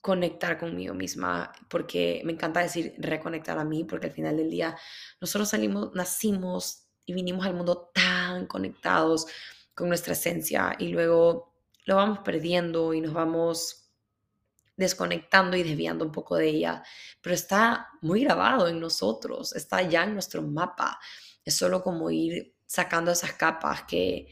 [0.01, 4.77] conectar conmigo misma, porque me encanta decir reconectar a mí, porque al final del día
[5.19, 9.25] nosotros salimos, nacimos y vinimos al mundo tan conectados
[9.73, 11.53] con nuestra esencia y luego
[11.85, 13.87] lo vamos perdiendo y nos vamos
[14.77, 16.83] desconectando y desviando un poco de ella,
[17.21, 20.99] pero está muy grabado en nosotros, está ya en nuestro mapa.
[21.43, 24.27] Es solo como ir sacando esas capas que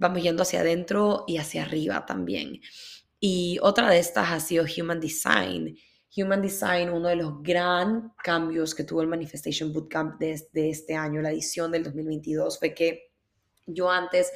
[0.00, 2.60] vamos yendo hacia adentro y hacia arriba también.
[3.20, 5.76] Y otra de estas ha sido Human Design.
[6.16, 10.96] Human Design, uno de los gran cambios que tuvo el Manifestation Bootcamp de, de este
[10.96, 13.12] año, la edición del 2022, fue que
[13.66, 14.32] yo antes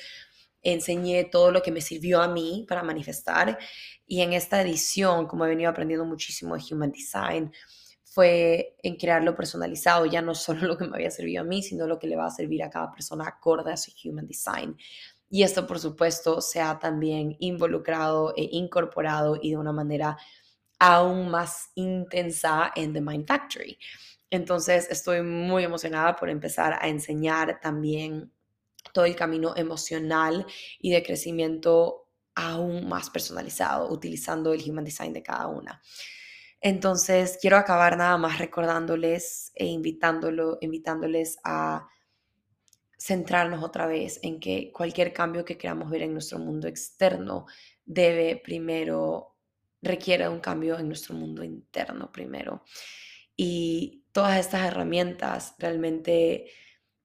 [0.62, 3.58] enseñé todo lo que me sirvió a mí para manifestar.
[4.06, 7.52] Y en esta edición, como he venido aprendiendo muchísimo de Human Design,
[8.04, 11.86] fue en crearlo personalizado, ya no solo lo que me había servido a mí, sino
[11.86, 14.76] lo que le va a servir a cada persona acorde a su Human Design.
[15.30, 20.16] Y esto, por supuesto, se ha también involucrado e incorporado y de una manera
[20.78, 23.78] aún más intensa en The Mind Factory.
[24.30, 28.32] Entonces, estoy muy emocionada por empezar a enseñar también
[28.92, 30.46] todo el camino emocional
[30.78, 35.80] y de crecimiento aún más personalizado, utilizando el Human Design de cada una.
[36.60, 41.86] Entonces, quiero acabar nada más recordándoles e invitándolo, invitándoles a
[43.04, 47.44] centrarnos otra vez en que cualquier cambio que queramos ver en nuestro mundo externo
[47.84, 49.36] debe primero,
[49.82, 52.64] requiere un cambio en nuestro mundo interno primero.
[53.36, 56.46] Y todas estas herramientas realmente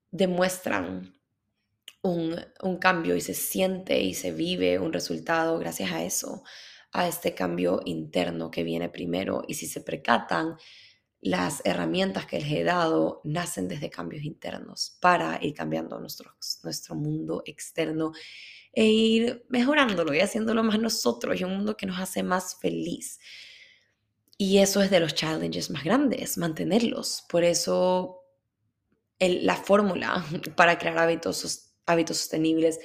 [0.09, 1.19] demuestran
[2.01, 2.45] un,
[2.79, 6.43] cambio y se siente y se vive un resultado gracias a eso,
[6.93, 9.43] a este cambio interno que viene primero.
[9.49, 10.55] Y si se percatan,
[11.21, 16.95] las herramientas que les he dado nacen desde cambios internos para ir cambiando nuestro, nuestro
[16.95, 18.13] mundo externo
[18.71, 23.19] e ir mejorándolo y haciéndolo más nosotros y un mundo que nos hace más feliz.
[24.37, 27.25] Y eso es de los challenges más grandes, mantenerlos.
[27.27, 28.23] Por eso
[29.19, 32.79] la fórmula para crear hábitos hábitos sostenibles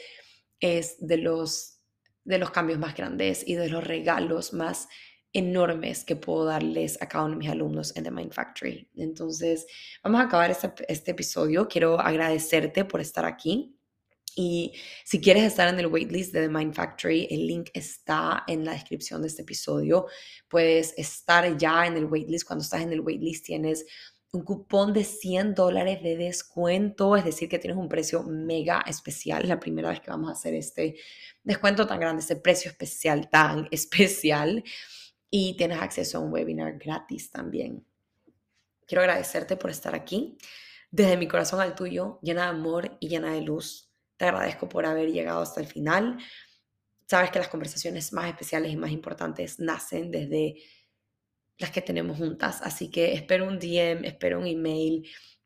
[0.60, 1.78] es de los,
[2.24, 4.88] de los cambios más grandes y de los regalos más
[5.34, 8.88] enormes que puedo darles a cada uno de mis alumnos en The Mind Factory.
[8.96, 9.66] Entonces,
[10.02, 11.68] vamos a acabar este, este episodio.
[11.68, 13.76] Quiero agradecerte por estar aquí.
[14.36, 14.72] Y
[15.04, 18.72] si quieres estar en el waitlist de The Mind Factory, el link está en la
[18.72, 20.06] descripción de este episodio.
[20.48, 22.46] Puedes estar ya en el waitlist.
[22.46, 23.84] Cuando estás en el waitlist tienes
[24.32, 29.42] un cupón de 100 dólares de descuento, es decir, que tienes un precio mega especial.
[29.42, 30.96] Es la primera vez que vamos a hacer este
[31.44, 34.64] descuento tan grande, este precio especial tan especial.
[35.36, 37.84] Y tienes acceso a un webinar gratis también.
[38.86, 40.38] Quiero agradecerte por estar aquí.
[40.92, 43.90] Desde mi corazón al tuyo, llena de amor y llena de luz.
[44.16, 46.18] Te agradezco por haber llegado hasta el final.
[47.08, 50.54] Sabes que las conversaciones más especiales y más importantes nacen desde
[51.58, 52.60] las que tenemos juntas.
[52.62, 55.04] Así que espero un DM, espero un email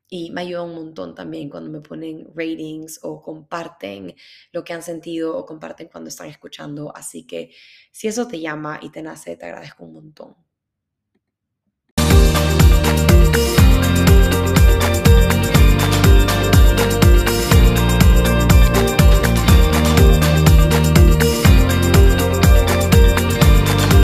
[0.09, 4.15] y me ayuda un montón también cuando me ponen ratings o comparten
[4.53, 6.95] lo que han sentido o comparten cuando están escuchando.
[6.97, 7.51] Así que
[7.93, 10.48] si eso te llama y te nace, te agradezco un montón.